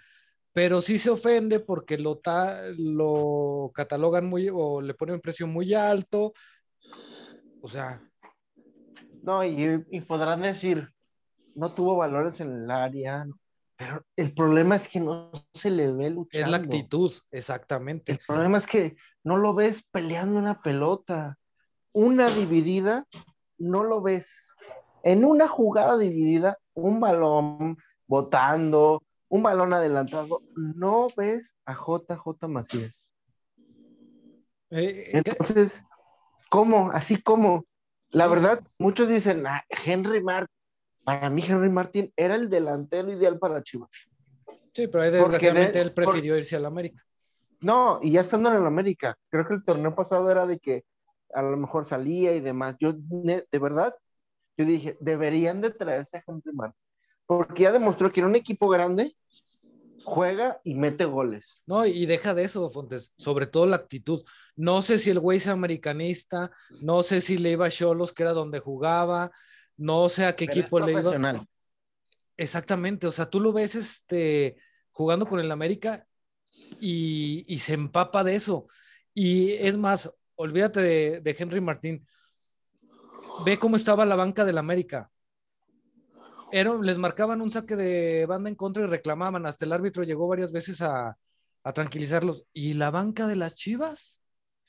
[0.53, 5.47] pero sí se ofende porque lo, ta- lo catalogan muy o le ponen un precio
[5.47, 6.33] muy alto.
[7.67, 8.01] O sea,
[9.25, 10.89] No, y, y podrán decir,
[11.57, 13.27] no tuvo valores en el área,
[13.77, 16.47] pero el problema es que no se le ve luchando.
[16.47, 18.13] es la actitud, exactamente.
[18.13, 18.95] El problema es que
[19.25, 21.39] no lo ves peleando una pelota.
[21.91, 23.05] Una dividida,
[23.59, 24.49] no lo ves.
[25.03, 33.09] En una jugada dividida, un balón botando, un balón adelantado, no ves a JJ Macías.
[34.71, 35.83] Eh, eh, Entonces,
[36.51, 36.91] ¿cómo?
[36.91, 37.65] Así como.
[38.11, 40.55] La verdad, muchos dicen, "Ah, Henry Martin.
[41.05, 43.91] Para mí, Henry Martin era el delantero ideal para Chivas.
[44.73, 47.03] sí, pero desgraciadamente de- él prefirió irse al América.
[47.61, 50.85] No, y ya estando en el América, creo que el torneo pasado era de que
[51.33, 52.77] a lo mejor salía y demás.
[52.79, 53.95] Yo, de verdad,
[54.57, 56.81] yo dije, deberían de traerse a Henry Martin,
[57.27, 59.17] porque ya demostró que en un equipo grande
[60.05, 61.61] juega y mete goles.
[61.67, 64.23] No, y deja de eso, Fontes, sobre todo la actitud.
[64.55, 66.51] No sé si el güey es americanista,
[66.83, 69.31] no sé si le iba a Cholos, que era donde jugaba,
[69.77, 71.47] no sé a qué Pero es equipo le iba.
[72.37, 74.57] Exactamente, o sea, tú lo ves este,
[74.91, 76.07] jugando con el América
[76.81, 78.67] y, y se empapa de eso.
[79.15, 82.07] Y es más, olvídate de, de Henry Martín.
[83.45, 85.11] Ve cómo estaba la banca del América.
[86.53, 89.47] Era, les marcaban un saque de banda en contra y reclamaban.
[89.47, 91.17] Hasta el árbitro llegó varias veces a,
[91.63, 92.45] a tranquilizarlos.
[92.53, 94.21] ¿Y la banca de las Chivas?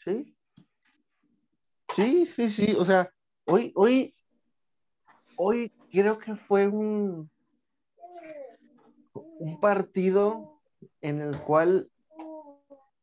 [0.04, 0.36] Sí.
[1.96, 2.76] Sí, sí, sí.
[2.78, 3.12] O sea,
[3.46, 4.16] hoy, hoy,
[5.36, 7.30] hoy creo que fue un,
[9.14, 10.60] un partido
[11.02, 11.90] en el cual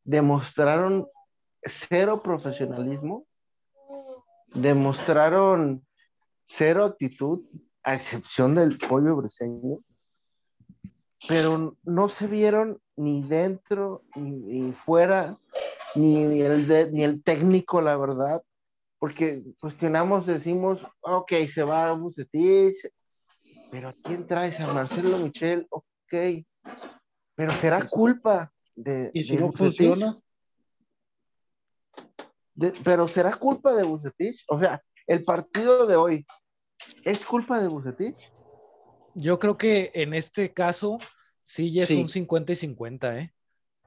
[0.03, 1.07] demostraron
[1.63, 3.25] cero profesionalismo,
[4.53, 5.85] demostraron
[6.47, 7.43] cero actitud,
[7.85, 9.77] a excepción del pollo briseño,
[11.27, 15.37] pero no se vieron ni dentro ni, ni fuera,
[15.95, 18.41] ni el, de- ni el técnico, la verdad,
[18.99, 22.75] porque cuestionamos, decimos, ok, se va a Bucetich,
[23.71, 24.59] pero ¿a quién traes?
[24.59, 26.13] A Marcelo Michel, ok,
[27.35, 30.17] pero será culpa de, Y si de no funciona,
[32.55, 36.25] De- pero será culpa de Bucetich, o sea, el partido de hoy,
[37.03, 38.15] ¿es culpa de Bucetich?
[39.13, 40.97] Yo creo que en este caso
[41.43, 42.01] sí ya es Sí.
[42.01, 43.33] un 50 y 50, ¿eh?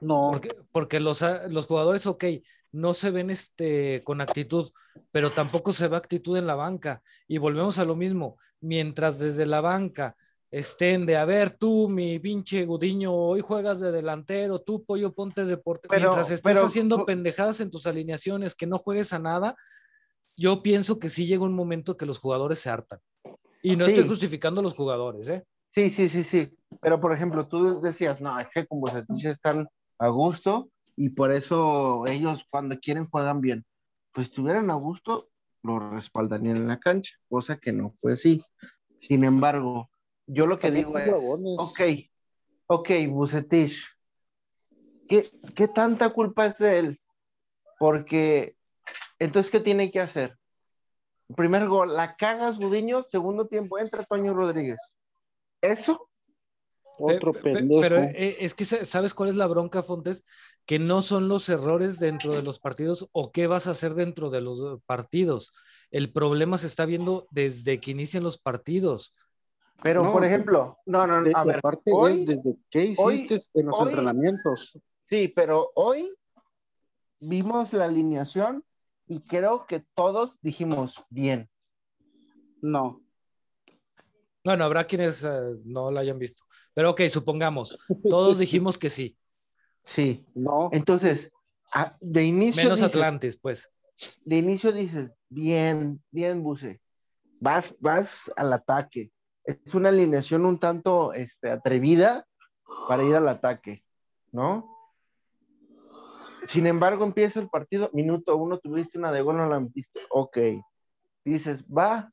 [0.01, 0.31] no.
[0.33, 2.25] Porque, porque los, ah, los jugadores, ok,
[2.71, 4.71] no se ven este, con actitud,
[5.11, 7.03] pero tampoco se ve actitud en la banca.
[7.27, 10.17] Y volvemos a lo mismo, mientras desde la banca
[10.53, 15.45] estén de, a ver, tú, mi pinche Gudiño, hoy juegas de delantero, tú, Pollo, ponte
[15.45, 15.91] de portero.
[15.91, 19.57] Pero- Mientras estés pero- haciendo pendejadas en tus alineaciones, que no juegues a nada,
[20.39, 23.01] yo pienso que sí llega un momento que los jugadores se hartan.
[23.61, 23.91] Y no Sí.
[23.91, 25.45] estoy justificando a los jugadores, ¿eh?
[25.75, 26.57] Sí, sí, sí, sí.
[26.81, 29.69] Pero, por ejemplo, tú decías, no, es que con Bucetich están
[29.99, 33.67] a gusto y por eso ellos cuando quieren juegan bien.
[34.13, 35.29] Pues estuvieran a gusto,
[35.63, 38.41] lo respaldarían en la cancha, cosa que no fue así.
[38.99, 39.91] Sin embargo,
[40.27, 41.13] yo lo que También digo es,
[41.59, 41.81] ok,
[42.67, 43.77] ok, Bucetich,
[45.09, 47.01] ¿qué, ¿qué tanta culpa es de él?
[47.79, 48.57] Porque,
[49.19, 50.37] entonces, ¿qué tiene que hacer?
[51.37, 54.79] Primer gol, la cagas, Gudiño, segundo tiempo, entra Toño Rodríguez.
[55.61, 56.09] ¿Eso?
[57.01, 57.81] Otro Pe- pe- pendejo.
[57.81, 60.25] Pero eh, es que, sa- ¿sabes cuál es la bronca, Fontes?
[60.67, 64.31] Que no son los errores dentro de los partidos o qué vas a hacer dentro
[64.31, 65.53] de los partidos.
[65.91, 69.15] El problema se está viendo desde que inician los partidos.
[69.83, 73.15] Pero, No, por ejemplo, no, no, no, a ver, aparte hoy, es desde qué hoy-
[73.15, 74.77] hiciste en los hoy- entrenamientos.
[75.09, 76.13] sí, pero hoy
[77.21, 78.65] vimos la alineación
[79.09, 81.49] y creo que todos dijimos bien.
[82.61, 83.01] No.
[84.45, 85.29] Bueno, habrá quienes eh,
[85.65, 86.45] no lo hayan visto.
[86.75, 87.77] Pero ok, supongamos,
[88.09, 89.17] todos dijimos que sí,
[89.85, 90.27] Sí.
[90.35, 90.69] No.
[90.73, 91.31] Entonces,
[91.73, 93.71] a- de inicio menos dices, Atlantis, pues.
[94.25, 96.81] de inicio dices, bien, bien, Buse.
[97.41, 99.11] Vas, vas al ataque.
[99.45, 102.27] Es una alineación un tanto este, atrevida
[102.87, 103.83] para ir al ataque,
[104.31, 104.78] ¿no?
[106.49, 110.01] Sin embargo, empieza el partido, minuto uno, tuviste una de gol, no la metiste.
[110.11, 110.39] Ok.
[111.25, 112.11] Dices, va,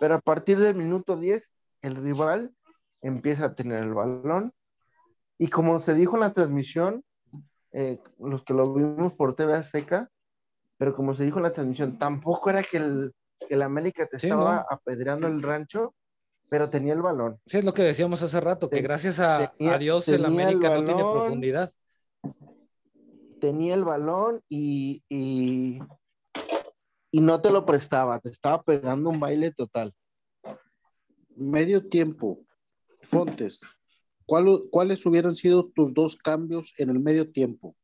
[0.00, 1.50] pero a partir del minuto 10,
[1.82, 2.52] el rival
[3.00, 4.52] empieza a tener el balón.
[5.38, 7.04] Y como se dijo en la transmisión,
[7.72, 10.10] eh, los que lo vimos por TV Azteca,
[10.76, 13.12] pero como se dijo en la transmisión, tampoco era que el,
[13.48, 14.66] que el América te Sí, estaba ¿no?
[14.68, 15.94] apedreando el rancho,
[16.48, 17.38] pero tenía el balón.
[17.46, 20.42] Sí, es lo que decíamos hace rato, que gracias a, tenía- a Dios el tenía
[20.42, 21.70] el América no tiene profundidad.
[23.40, 25.78] Tenía el balón y, y,
[27.10, 29.92] y no te lo prestaba, te estaba pegando un baile total.
[31.36, 32.44] Medio tiempo.
[33.02, 33.60] Fontes.
[34.26, 37.74] ¿Cuál- ¿Cuáles hubieran sido tus dos cambios en el medio tiempo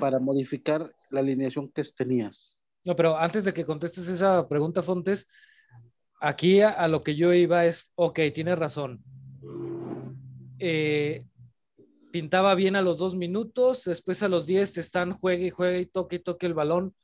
[0.00, 2.58] para modificar la alineación que tenías?
[2.84, 5.26] No, pero antes de que contestes esa pregunta, Fontes,
[6.20, 9.02] aquí a, lo que yo iba es, ok, tienes razón.
[10.58, 11.26] Eh,
[12.10, 15.86] pintaba bien a los dos minutos, después a los diez están juegue y juegue y
[15.86, 16.94] toque y toque el balón.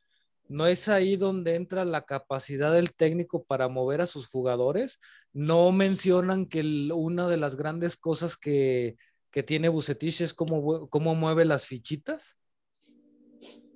[0.49, 5.01] ¿No es ahí donde entra la capacidad del técnico para mover a sus jugadores?
[5.33, 8.97] No mencionan que el- una de las grandes cosas que,
[9.31, 12.39] que tiene Bucetich es cómo, cómo mueve las fichitas.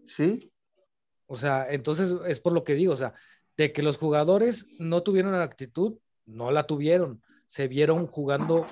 [0.07, 0.53] ¿Sí?
[1.27, 3.15] O sea, entonces es por lo que digo, o sea,
[3.57, 8.67] de que los jugadores no tuvieron la actitud, no la tuvieron, se vieron jugando.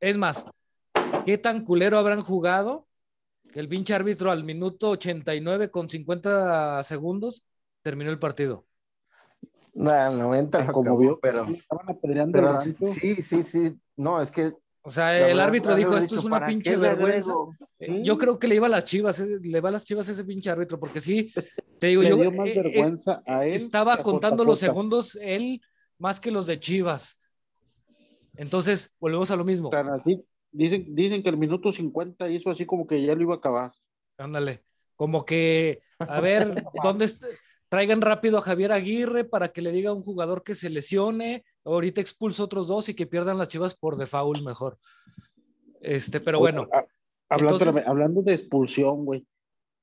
[0.00, 0.44] Es más,
[1.30, 2.88] ¿qué tan culero habrán jugado
[3.52, 7.44] que el pinche árbitro al minuto 89 con 50 segundos
[7.82, 8.66] terminó el partido?
[9.72, 12.00] No, al 90 lo Como vio, pero, estaban
[12.32, 13.78] pero sí, sí, sí.
[13.96, 17.32] No, es que O sea, el verdad, árbitro dijo, esto es una ¿para pinche vergüenza.
[17.78, 18.02] Eh, Sí.
[18.02, 20.24] Yo creo que le iba a las chivas, eh, le va a las chivas ese
[20.24, 21.32] pinche árbitro, porque sí,
[21.78, 23.54] te digo, Le yo dio más eh, eh, vergüenza a él.
[23.54, 25.60] estaba a contando los segundos él
[25.96, 27.16] más que los de Chivas.
[28.34, 29.70] Entonces, volvemos a lo mismo.
[29.70, 33.34] Tan así, dicen, dicen que el minuto 50 hizo así como que ya lo iba
[33.34, 33.72] a acabar.
[34.18, 34.62] Ándale.
[34.96, 37.08] Como que, a ver, ¿dónde
[37.68, 41.44] traigan rápido a Javier Aguirre para que le diga a un jugador que se lesione,
[41.64, 44.78] ahorita expulsa otros dos y que pierdan las chivas por default mejor.
[45.80, 46.84] Este, pero bueno, Ah,
[47.30, 49.24] Hablando, Entonces- espérame, hablando de expulsión, güey.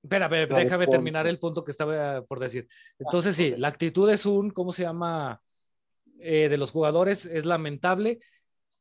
[0.04, 2.68] espera, déjame terminar el punto que estaba por decir.
[3.00, 5.42] Entonces, sí, la actitud es un, ¿cómo se llama?
[6.20, 8.20] Eh, de los jugadores es lamentable,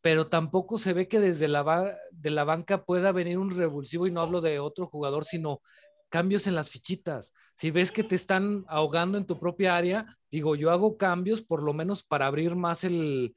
[0.07, 4.13] pero tampoco se ve que desde la, de la banca pueda venir un revulsivo, y
[4.13, 5.63] no hablo de otro jugador, sino
[6.11, 7.33] cambios en las fichitas.
[7.57, 11.61] Si ves que te están ahogando en tu propia área, digo, yo hago cambios por
[11.61, 13.35] lo menos para abrir más el,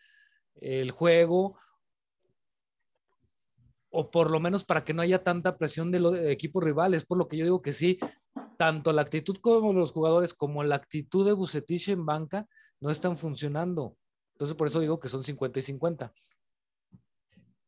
[0.62, 1.58] el juego
[3.90, 7.04] o por lo menos para que no haya tanta presión de los equipos rivales.
[7.04, 7.98] Por lo que yo digo que sí,
[8.60, 12.46] tanto la actitud como los jugadores, como la actitud de Bucetich en banca,
[12.80, 13.98] no están funcionando.
[14.34, 16.14] Entonces, por eso digo que son 50 y 50.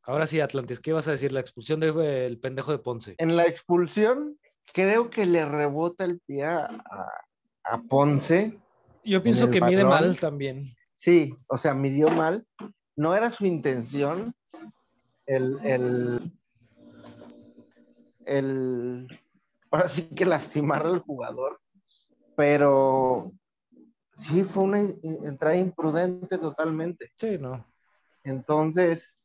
[0.04, 1.32] Ahora sí, Atlantis, ¿qué vas a decir?
[1.32, 3.16] La expulsión del pendejo de Ponce.
[3.20, 4.40] En la expulsión,
[4.74, 6.66] creo que le rebota el pie a,
[7.66, 8.60] a- Ponce.
[9.04, 10.64] Yo pienso que mide mal también.
[10.96, 12.46] Sí, o sea, midió mal.
[12.96, 14.36] No era su intención
[15.26, 16.34] el, el,
[18.26, 19.08] el,
[19.70, 21.62] ahora sí que lastimar al jugador,
[22.36, 23.32] pero
[24.16, 27.12] sí fue una entrada imprudente totalmente.
[27.16, 27.66] Sí, no.
[28.24, 29.16] Entonces,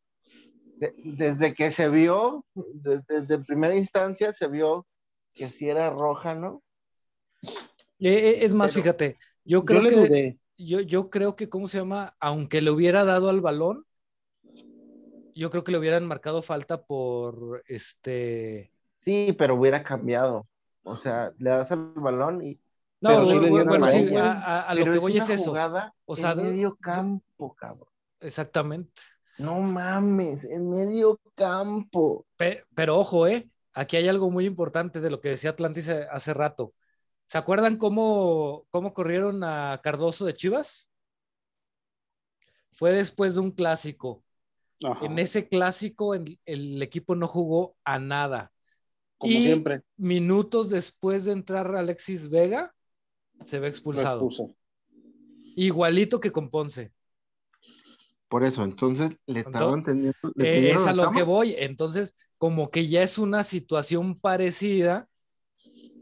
[0.76, 4.86] de- desde que se vio, de- desde primera instancia se vio
[5.32, 6.62] que sí era roja, ¿no?
[7.42, 7.50] Eh,
[8.00, 11.78] eh, Es más, Pero- fíjate, yo creo Yo que yo, yo creo que, ¿cómo se
[11.78, 12.14] llama?
[12.18, 13.84] Aunque le hubiera dado al balón,
[15.34, 18.72] yo creo que le hubieran marcado falta por este.
[19.04, 20.46] Sí, pero hubiera cambiado.
[20.82, 22.58] O sea, le das al balón y
[23.02, 25.54] No, Pero sí bueno, la sí, a, a- lo que es voy es eso.
[26.06, 27.88] O sea, en medio campo, cabrón.
[28.20, 29.02] Exactamente.
[29.38, 32.26] No mames, en medio campo.
[32.36, 33.48] Pe- pero ojo, ¿eh?
[33.72, 36.72] Aquí hay algo muy importante de lo que decía Atlantis eh, hace rato.
[37.26, 40.88] ¿Se acuerdan cómo, cómo corrieron a Cardoso de Chivas?
[42.72, 44.22] Fue después de un clásico.
[44.84, 48.52] Ajá, En ese clásico el, el equipo no jugó a nada.
[49.18, 49.82] como y- siempre.
[49.96, 52.74] Minutos después de entrar Alexis Vega,
[53.44, 54.28] se ve expulsado.
[55.56, 56.92] Igualito que con Ponce.
[58.28, 60.32] Por eso, entonces le estaba Entonces, entendiendo.
[60.34, 61.54] le Eh, es a lo que voy.
[61.56, 65.08] Entonces, como que ya es una situación parecida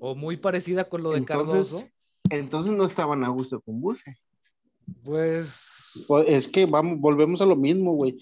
[0.01, 1.89] o muy parecida con lo de Entonces, Cardoso,
[2.31, 4.17] Entonces no estaban a gusto con Buse.
[5.03, 5.75] pues
[6.07, 8.17] Pues es que vamos, volvemos a lo mismo, güey.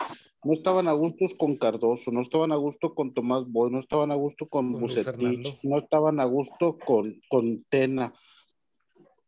[0.45, 4.11] No estaban a gustos con Cardoso, no estaban a gusto con Tomás Boy, no estaban
[4.11, 4.81] a gusto con Con.
[4.81, 8.13] Bucetich, no estaban a gusto con, con Tena.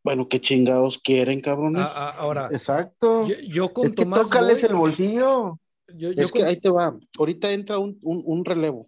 [0.04, 1.90] Bueno, qué chingados quieren, cabrones.
[1.96, 3.26] a- a- ahora, Exacto.
[3.26, 5.58] yo, yo con es que Tomás tócales Boy- el bolsillo.
[5.88, 6.96] yo- yo es que ahí te va.
[7.18, 8.84] Ahorita entra un, un, un relevo.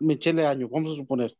[0.00, 1.36] Michele Año, vamos a suponer.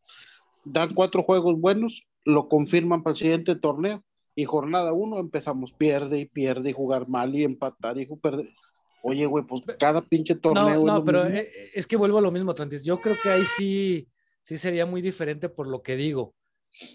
[0.64, 4.02] Dan cuatro juegos buenos, lo confirman para el siguiente torneo.
[4.34, 8.46] Y jornada uno empezamos, pierde y pierde y jugar mal y empatar y perder.
[9.02, 10.64] Oye, güey, pues cada pinche torneo.
[10.64, 11.38] No, es no, lo pero mismo.
[11.38, 12.82] eh, es que vuelvo a lo mismo, Atlantis.
[12.84, 14.08] Yo creo que ahí sí,
[14.42, 16.34] sí sería muy diferente por lo que digo.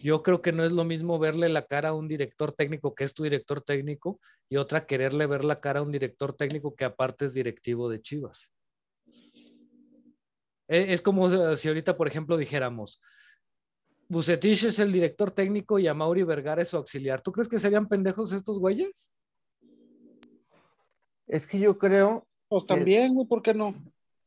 [0.02, 3.04] Yo creo que no es lo mismo verle la cara a un director técnico que
[3.04, 4.20] es tu director técnico
[4.50, 8.02] y otra quererle ver la cara a un director técnico que aparte es directivo de
[8.02, 8.52] Chivas.
[10.68, 13.00] E- Es como si ahorita, por ejemplo, dijéramos,
[14.08, 17.22] Bucetich es el director técnico y Amauri Vergara es su auxiliar.
[17.22, 19.14] ¿Tú crees que serían pendejos estos güeyes?
[21.28, 23.74] Es que yo creo, Pues también, güey, ¿por qué no?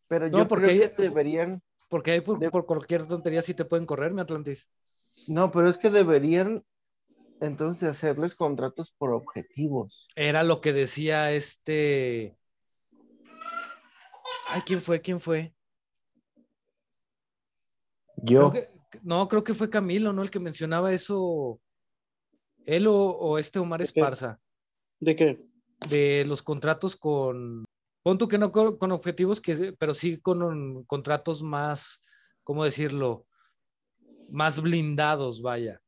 [0.09, 3.53] pero No, yo porque creo que deberían, Porque ahí por, De- por cualquier tontería sí
[3.53, 4.67] te pueden correr, mi Atlantis.
[5.29, 6.65] No, pero es que deberían
[7.41, 10.07] entonces hacerles contratos por objetivos.
[10.17, 12.37] Era lo que decía este.
[14.49, 15.01] Ay, ¿quién fue?
[15.01, 15.55] ¿Quién fue?
[18.17, 20.23] Yo, Creo que- no, creo que fue Camilo, ¿no?
[20.23, 21.61] El que mencionaba eso.
[22.65, 23.85] Él o, o este Omar qué?
[23.85, 24.41] Esparza,
[25.01, 25.45] ¿De qué?
[25.91, 27.65] de los contratos con.
[28.03, 32.01] Pon tú que no con, con objetivos, que, pero sí con un- contratos más,
[32.43, 33.27] ¿cómo decirlo?
[34.29, 35.81] Más blindados, vaya.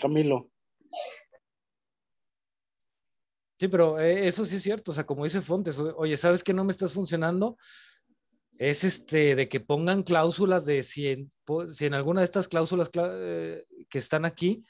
[0.00, 0.50] Camilo.
[3.58, 6.52] Sí, pero eh, eso sí es cierto, o sea, como dice Fontes, oye, ¿sabes que
[6.52, 7.56] no me estás funcionando?
[8.58, 11.32] Es este, de que pongan cláusulas de si en,
[11.72, 14.64] si en alguna de estas cláusulas eh, que están aquí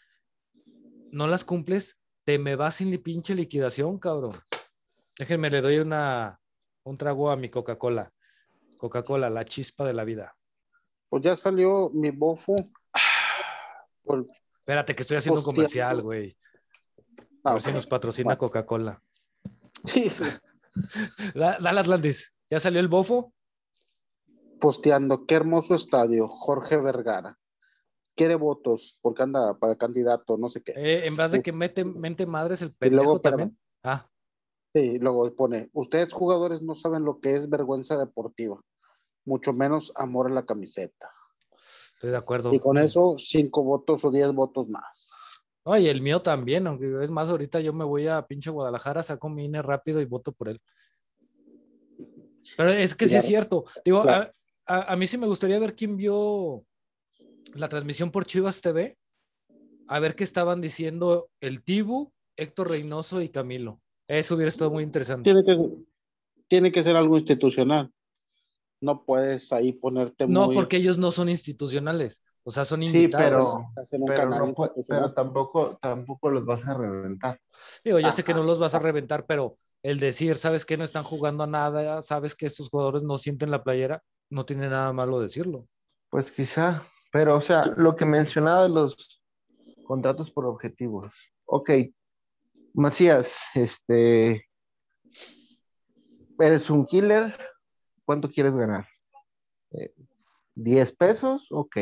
[1.10, 4.40] no las cumples, te me vas sin ni pinche liquidación, cabrón.
[5.18, 6.40] Déjenme, le doy una,
[6.84, 8.12] un trago a mi Coca-Cola.
[8.78, 10.36] Coca-Cola, la chispa de la vida.
[11.14, 12.56] Pues ya salió mi bofo.
[14.02, 14.26] Por-
[14.58, 16.36] Espérate, que estoy haciendo un comercial, güey.
[17.44, 17.74] A Ah, ver si ok.
[17.76, 18.36] nos patrocina.
[18.36, 19.00] Coca-Cola.
[19.84, 20.10] Sí,
[21.36, 22.34] Da- Dale Atlantis.
[22.50, 23.32] ¿Ya salió el bofo?
[24.60, 27.38] Posteando, qué hermoso estadio, Jorge Vergara.
[28.16, 30.72] Quiere votos porque anda para candidato, no sé qué.
[30.74, 33.56] Eh, en vez de que mete, mente madres el Y pendejo luego, también.
[33.84, 34.10] Ah,
[34.74, 38.60] Sí, luego pone, ustedes jugadores no saben lo que es vergüenza deportiva,
[39.24, 41.10] mucho menos amor a la camiseta.
[41.94, 42.52] estoy de acuerdo.
[42.52, 45.10] Y con eso, cinco votos o diez votos más.
[45.64, 49.28] Oye, el mío también, aunque es más, ahorita yo me voy a pinche Guadalajara, saco
[49.30, 50.60] mi INE rápido y voto por él.
[52.56, 53.64] Pero es que sí es cierto.
[53.84, 54.30] Digo, Claro.
[54.66, 56.64] a, a- a mí sí me gustaría ver quién vio
[57.54, 58.98] la transmisión por Chivas TV,
[59.88, 63.80] a ver qué estaban diciendo el Tibu, Héctor Reynoso y Camilo.
[64.06, 65.32] Eso hubiera estado muy interesante.
[65.32, 65.84] Tiene que,
[66.48, 67.90] tiene que ser algo institucional.
[68.85, 70.55] No puedes ahí ponerte No, muy...
[70.55, 73.64] porque ellos no son institucionales, o sea, son Sí, invitados.
[73.74, 74.53] pero, un pero, no
[74.87, 77.41] pero tampoco, tampoco los vas a reventar.
[77.82, 80.85] Digo, yo sé que no los vas a reventar, pero el decir, sabes que no
[80.85, 84.93] están jugando a nada, sabes que estos jugadores no sienten la playera, no tiene nada
[84.93, 85.66] malo decirlo.
[86.11, 89.22] Pues quizá, pero o sea, lo que mencionaba de los
[89.87, 91.14] contratos por objetivos.
[91.47, 91.70] Ok,
[92.74, 94.47] Macías, este,
[96.39, 97.35] eres un killer,
[98.05, 98.86] ¿cuánto quieres ganar?
[99.72, 99.94] Eh,
[100.57, 101.46] ¿10 pesos?
[101.50, 101.76] Ok.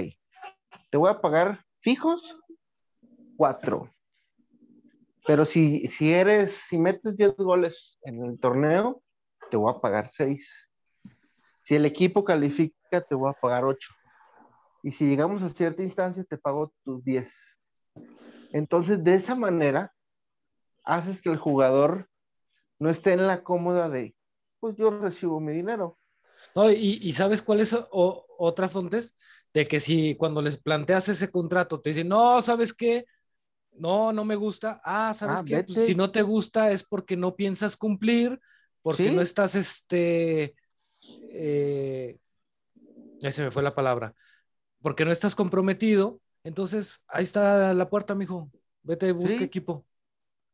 [0.91, 2.37] Te voy a pagar fijos,
[3.37, 3.93] 4.
[5.27, 9.03] Pero si, si eres, si metes 10 goles en el torneo,
[9.51, 10.51] te voy a pagar 6.
[11.63, 13.93] Si el equipo califica, te voy a pagar 8.
[14.83, 17.33] Y si llegamos a cierta instancia, te pago tus 10.
[18.53, 19.95] Entonces, de esa manera,
[20.85, 22.09] haces que el jugador
[22.81, 24.17] no esté en la cómoda de,
[24.59, 25.99] pues yo recibo mi dinero.
[26.55, 29.17] No, y, y sabes cuál es o- otra Fontes?
[29.55, 33.05] De que si cuando les planteas ese contrato te dicen, no, ¿sabes qué?
[33.79, 34.81] No, no me gusta.
[34.85, 35.63] Ah, ¿sabes Ah, qué?
[35.65, 38.41] Pues, si no te gusta es porque no piensas cumplir,
[38.83, 39.17] porque Sí.
[39.17, 40.55] no estás, este,
[41.31, 42.19] eh,
[43.21, 44.15] ya se me fue la palabra,
[44.83, 46.21] porque no estás comprometido.
[46.45, 48.51] Entonces, ahí está la puerta, mijo.
[48.83, 49.45] Vete, busca Sí.
[49.45, 49.87] equipo.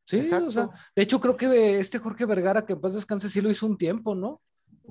[0.06, 3.40] Sí, o sea, de hecho creo que este Jorge Vergara, que en paz descanse, sí
[3.42, 4.40] lo hizo un tiempo, ¿no?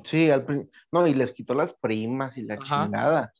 [0.03, 2.85] Sí, al no, y les quitó las primas y la Ajá.
[2.85, 3.33] chingada.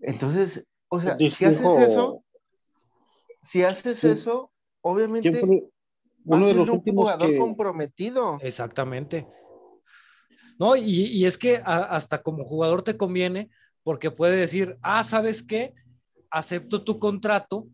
[0.00, 2.24] Entonces, o sea, si haces eso,
[3.42, 4.08] si haces Sí.
[4.08, 5.62] eso, obviamente ¿Quién fue
[6.24, 7.38] vas uno a de ser los un últimos jugador que...
[7.38, 8.38] comprometido.
[8.42, 9.26] Exactamente.
[10.58, 13.50] No, y, y es que a- hasta como jugador te conviene
[13.82, 15.72] porque puede decir, ah, ¿sabes qué?
[16.30, 17.66] Acepto tu contrato,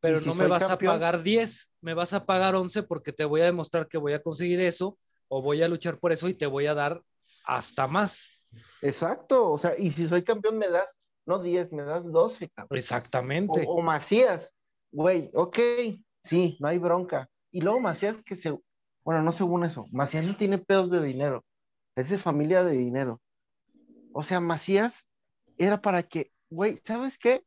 [0.00, 0.94] pero ¿Y si no me vas campeón?
[0.94, 4.14] a pagar 10, me vas a pagar 11 porque te voy a demostrar que voy
[4.14, 4.98] a conseguir eso
[5.28, 7.02] o voy a luchar por eso y te voy a dar
[7.44, 8.40] hasta más.
[8.82, 12.78] Exacto, o sea, y si soy campeón me das, no 10, me das 12, cabrón.
[12.78, 13.64] Exactamente.
[13.66, 14.50] O, o Macías,
[14.90, 15.58] güey, ok,
[16.22, 17.28] sí, no hay bronca.
[17.50, 18.56] Y luego Macías que se,
[19.04, 21.44] bueno, no según eso, Macías no tiene pedos de dinero,
[21.96, 23.20] es de familia de dinero.
[24.12, 25.06] O sea, Macías
[25.58, 27.44] era para que, güey, ¿sabes qué?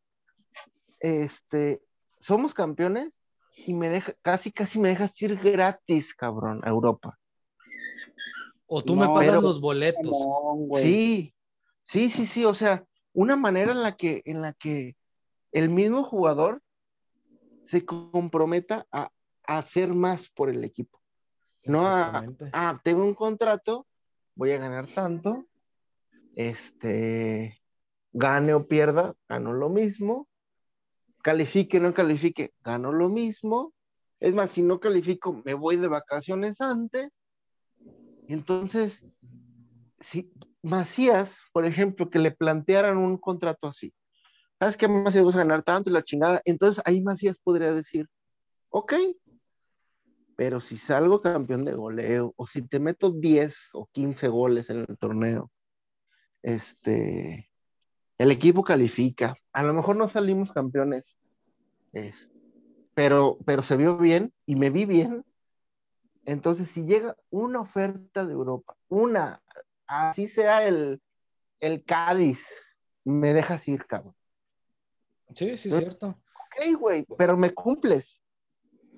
[0.99, 1.81] Este,
[2.19, 3.11] somos campeones
[3.55, 7.19] y me deja, casi, casi me dejas ir gratis, cabrón, a Europa.
[8.75, 10.03] O tú No, me pagas pero- los boletos.
[10.03, 10.67] No.
[10.81, 11.31] Sí,
[11.85, 14.95] sí, sí, sí, o sea, una manera en la que, en la que
[15.51, 16.63] el mismo jugador
[17.65, 19.11] se comprometa a,
[19.45, 20.99] a hacer más por el equipo.
[21.65, 23.85] No a, ah, tengo un contrato,
[24.33, 25.45] voy a ganar tanto,
[26.35, 27.61] este,
[28.11, 30.27] gane o pierda, gano lo mismo,
[31.21, 33.71] califique o no califique, gano lo mismo.
[34.19, 37.11] Es más, si no califico, me voy de vacaciones antes.
[38.27, 39.05] Entonces,
[39.99, 43.93] si Macías, por ejemplo, que le plantearan un contrato así,
[44.59, 46.41] ¿sabes qué Macías vas a ganar tanto la chingada?
[46.45, 48.07] Entonces ahí Macías podría decir,
[48.69, 48.93] ok,
[50.35, 54.79] pero si salgo campeón de goleo, o si te meto 10 o 15 goles en
[54.79, 55.51] el torneo,
[56.41, 57.49] este,
[58.17, 59.35] el equipo califica.
[59.51, 61.17] A lo mejor no salimos campeones,
[61.91, 62.29] es,
[62.93, 65.23] pero, pero se vio bien y me vi bien.
[66.25, 69.41] Entonces, si llega una oferta de Europa, una,
[69.87, 71.01] así sea el,
[71.59, 72.47] el Cádiz,
[73.03, 74.15] me dejas ir, cabrón.
[75.35, 76.07] Sí, sí, es cierto.
[76.07, 78.21] Ok, güey, pero me cumples.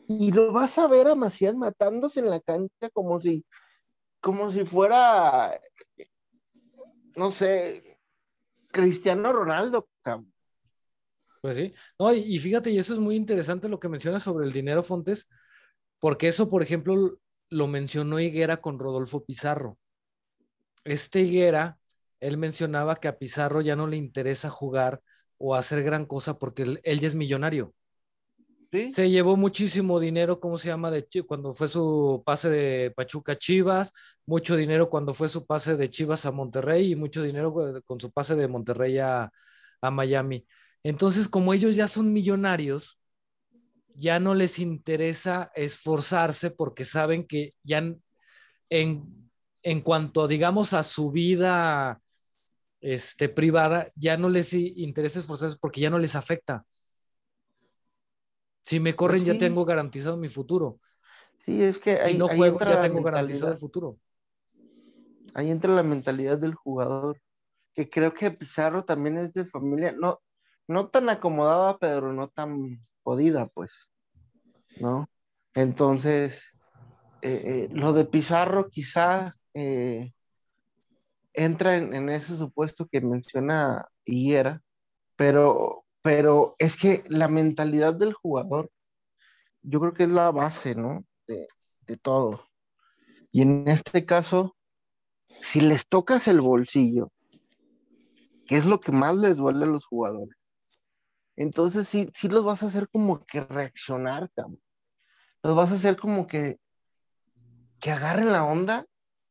[0.08, 3.44] Y lo vas a ver a Macías matándose en la cancha como si,
[4.22, 5.60] como si fuera,
[7.16, 8.00] no sé,
[8.68, 10.32] Cristiano Ronaldo, cabrón.
[11.42, 11.74] Pues sí.
[11.98, 14.84] No, y, y fíjate, y eso es muy interesante lo que mencionas sobre el dinero,
[14.84, 15.28] Fontes,
[16.00, 17.18] porque eso, por ejemplo,
[17.50, 19.78] lo mencionó Higuera con Rodolfo Pizarro.
[20.84, 21.80] Este Higuera,
[22.20, 25.02] él mencionaba que a Pizarro ya no le interesa jugar
[25.38, 27.74] o hacer gran cosa porque él, él ya es millonario.
[28.72, 28.94] ¿Sí?
[28.94, 30.92] Se llevó muchísimo dinero, ¿cómo se llama?
[30.92, 33.94] De cuando fue su pase de Pachuca a Chivas,
[34.26, 37.54] mucho dinero cuando fue su pase de Chivas a Monterrey y mucho dinero
[37.86, 39.32] con su pase de Monterrey a,
[39.82, 40.46] a Miami.
[40.84, 43.00] Entonces, como ellos ya son millonarios,
[43.96, 48.04] ya no les interesa esforzarse porque saben que ya en,
[48.70, 49.32] en,
[49.64, 52.02] en cuanto, digamos, a su vida
[52.82, 56.66] este, privada, ya no les interesa esforzarse porque ya no les afecta.
[58.64, 59.40] Si me corren, ya sí.
[59.40, 60.80] tengo garantizado mi futuro.
[61.46, 63.98] Sí, es que ahí, y no ahí juego, entra ya la tengo garantizado el futuro.
[65.36, 67.22] ahí entra la mentalidad del jugador,
[67.74, 70.22] que creo que Pizarro también es de familia, no,
[70.68, 73.88] no tan acomodada, pero no tan podida, pues,
[74.80, 75.08] ¿no?
[75.54, 76.44] Entonces,
[77.22, 80.12] eh, eh, lo de Pizarro quizá eh,
[81.34, 84.64] entra en, ese supuesto que menciona Higuera,
[85.16, 88.72] pero, pero es que la mentalidad del jugador,
[89.62, 91.06] yo creo que es la base, ¿no?
[91.28, 91.48] De,
[91.82, 92.48] de todo.
[93.32, 94.56] Y en este caso,
[95.42, 97.12] si les tocas el bolsillo,
[98.48, 100.35] que es lo que más les duele a los jugadores,
[101.36, 104.62] entonces sí, sí los vas a hacer como que reaccionar, cabrón.
[105.44, 106.60] Los vas a hacer como que,
[107.80, 108.86] que agarren la onda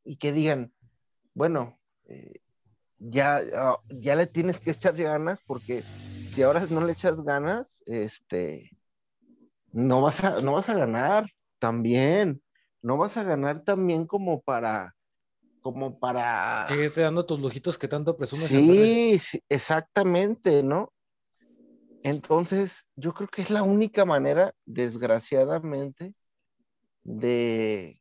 [0.05, 0.73] y que digan,
[1.35, 2.41] bueno, eh,
[2.99, 5.83] ya, ah, ya le tienes que echar ganas porque
[6.35, 8.71] si ahora no le echas ganas, este,
[9.73, 12.43] no vas a, no vas a ganar también,
[12.83, 14.95] no vas a ganar también como para,
[15.61, 16.67] como para...
[16.69, 18.49] Seguirte dando tus lujitos que tanto presumes.
[18.49, 20.94] sí, exactamente, ¿no?
[22.05, 26.15] Entonces, yo creo que es la única manera, desgraciadamente,
[27.03, 28.01] de,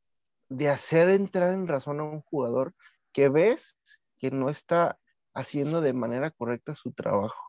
[0.50, 2.76] de hacer entrar en razón a un jugador
[3.14, 3.78] que ves
[4.20, 5.00] que no está
[5.34, 7.42] haciendo de manera correcta su trabajo.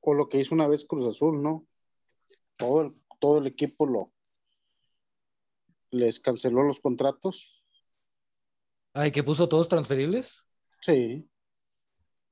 [0.00, 1.66] O lo que hizo una vez Cruz Azul, ¿no?
[2.56, 4.10] Todo el, todo el equipo lo
[5.90, 7.54] les canceló los contratos.
[8.94, 10.46] Ay, que puso todos transferibles.
[10.80, 11.28] Sí.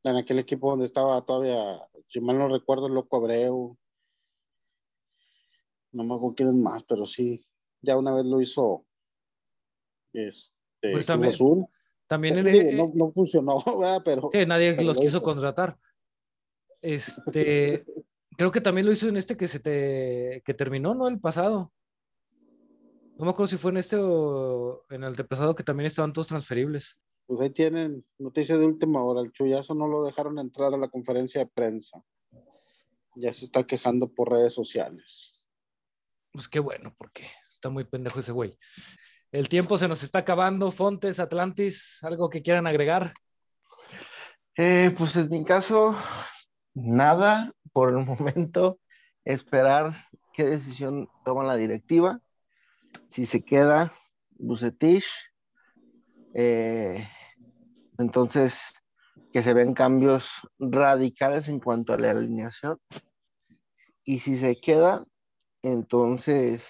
[0.05, 3.77] En aquel equipo donde estaba todavía, si mal no recuerdo, el Loco Abreu.
[5.93, 7.45] No me acuerdo quién es más, pero sí.
[7.81, 8.85] Ya una vez lo hizo
[10.13, 11.67] este, Pues también- Azul.
[12.07, 14.03] También en, eh, no, no funcionó, ¿verdad?
[14.05, 15.23] Pero Sí, nadie Pero los lo quiso hizo.
[15.23, 15.79] contratar.
[16.81, 17.85] Este,
[18.37, 21.07] creo que también lo hizo en este que se te, que terminó, ¿no?
[21.09, 21.73] El pasado.
[23.17, 26.29] No me acuerdo si fue en este o en el pasado que también estaban todos
[26.29, 26.99] transferibles.
[27.29, 29.21] Pues ahí tienen noticias de última hora.
[29.21, 32.03] El chullazo no lo dejaron entrar a la conferencia de prensa.
[33.17, 35.51] Ya se está quejando por redes sociales.
[36.33, 38.57] Pues qué bueno, porque está muy pendejo ese güey.
[39.31, 40.71] El tiempo se nos está acabando.
[40.71, 43.13] Fontes, Atlantis, ¿algo que quieran agregar?
[44.57, 45.99] Eh, pues en mi caso,
[46.73, 48.81] nada por el momento.
[49.27, 52.23] Esperar qué decisión toma la directiva.
[53.11, 53.93] Si se queda
[54.31, 55.05] Bucetich,
[56.33, 57.07] eh,
[57.99, 58.63] entonces
[59.33, 62.79] que se ven cambios radicales en cuanto a la alineación.
[64.05, 65.05] Y si se queda,
[65.63, 66.67] entonces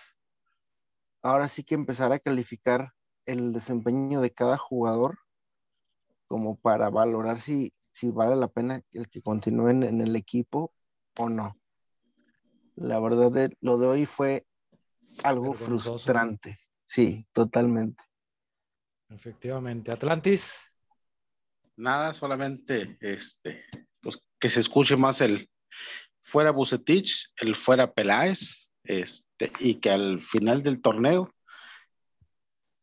[1.22, 2.92] ahora sí que empezar a calificar
[3.26, 5.18] el desempeño de cada jugador
[6.26, 10.72] como para valorar si, si vale la pena el que continúen en el equipo
[11.16, 11.56] o no.
[12.76, 14.46] La verdad, de- lo de hoy fue
[15.24, 15.90] algo Vergonzoso.
[15.90, 16.58] frustrante.
[16.80, 18.02] Sí, totalmente.
[19.10, 19.90] Efectivamente.
[19.90, 20.67] Atlantis,
[21.78, 23.64] Nada, solamente este,
[24.00, 25.48] pues que se escuche más el
[26.20, 31.32] fuera Bucetich, el fuera Peláez, este, y que al final del torneo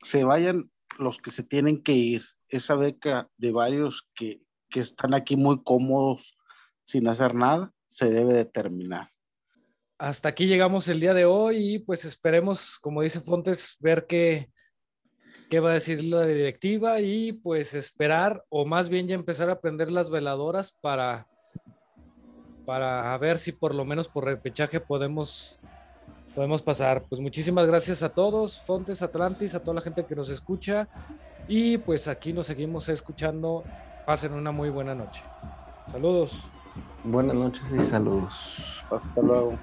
[0.02, 2.26] se vayan los que se tienen que ir.
[2.48, 6.38] Esa beca de varios que, que están aquí muy cómodos
[6.86, 9.10] sin hacer nada, se debe de terminar.
[9.98, 14.52] hasta aquí llegamos el día de hoy y pues esperemos, como dice Fontes, ver qué,
[15.50, 19.60] qué va a decir la directiva y pues esperar o más bien ya empezar a
[19.60, 21.28] prender las veladoras para,
[22.66, 25.58] para ver si por lo menos por repechaje podemos,
[26.34, 27.04] podemos pasar.
[27.08, 30.88] Pues muchísimas gracias a todos, Fontes, Atlantis, a toda la gente que nos escucha
[31.48, 33.64] y pues aquí nos seguimos escuchando.
[34.06, 35.24] Pasen una muy buena noche.
[35.92, 36.32] Saludos.
[37.04, 38.84] Buenas noches y saludos.
[38.90, 39.58] Hasta luego.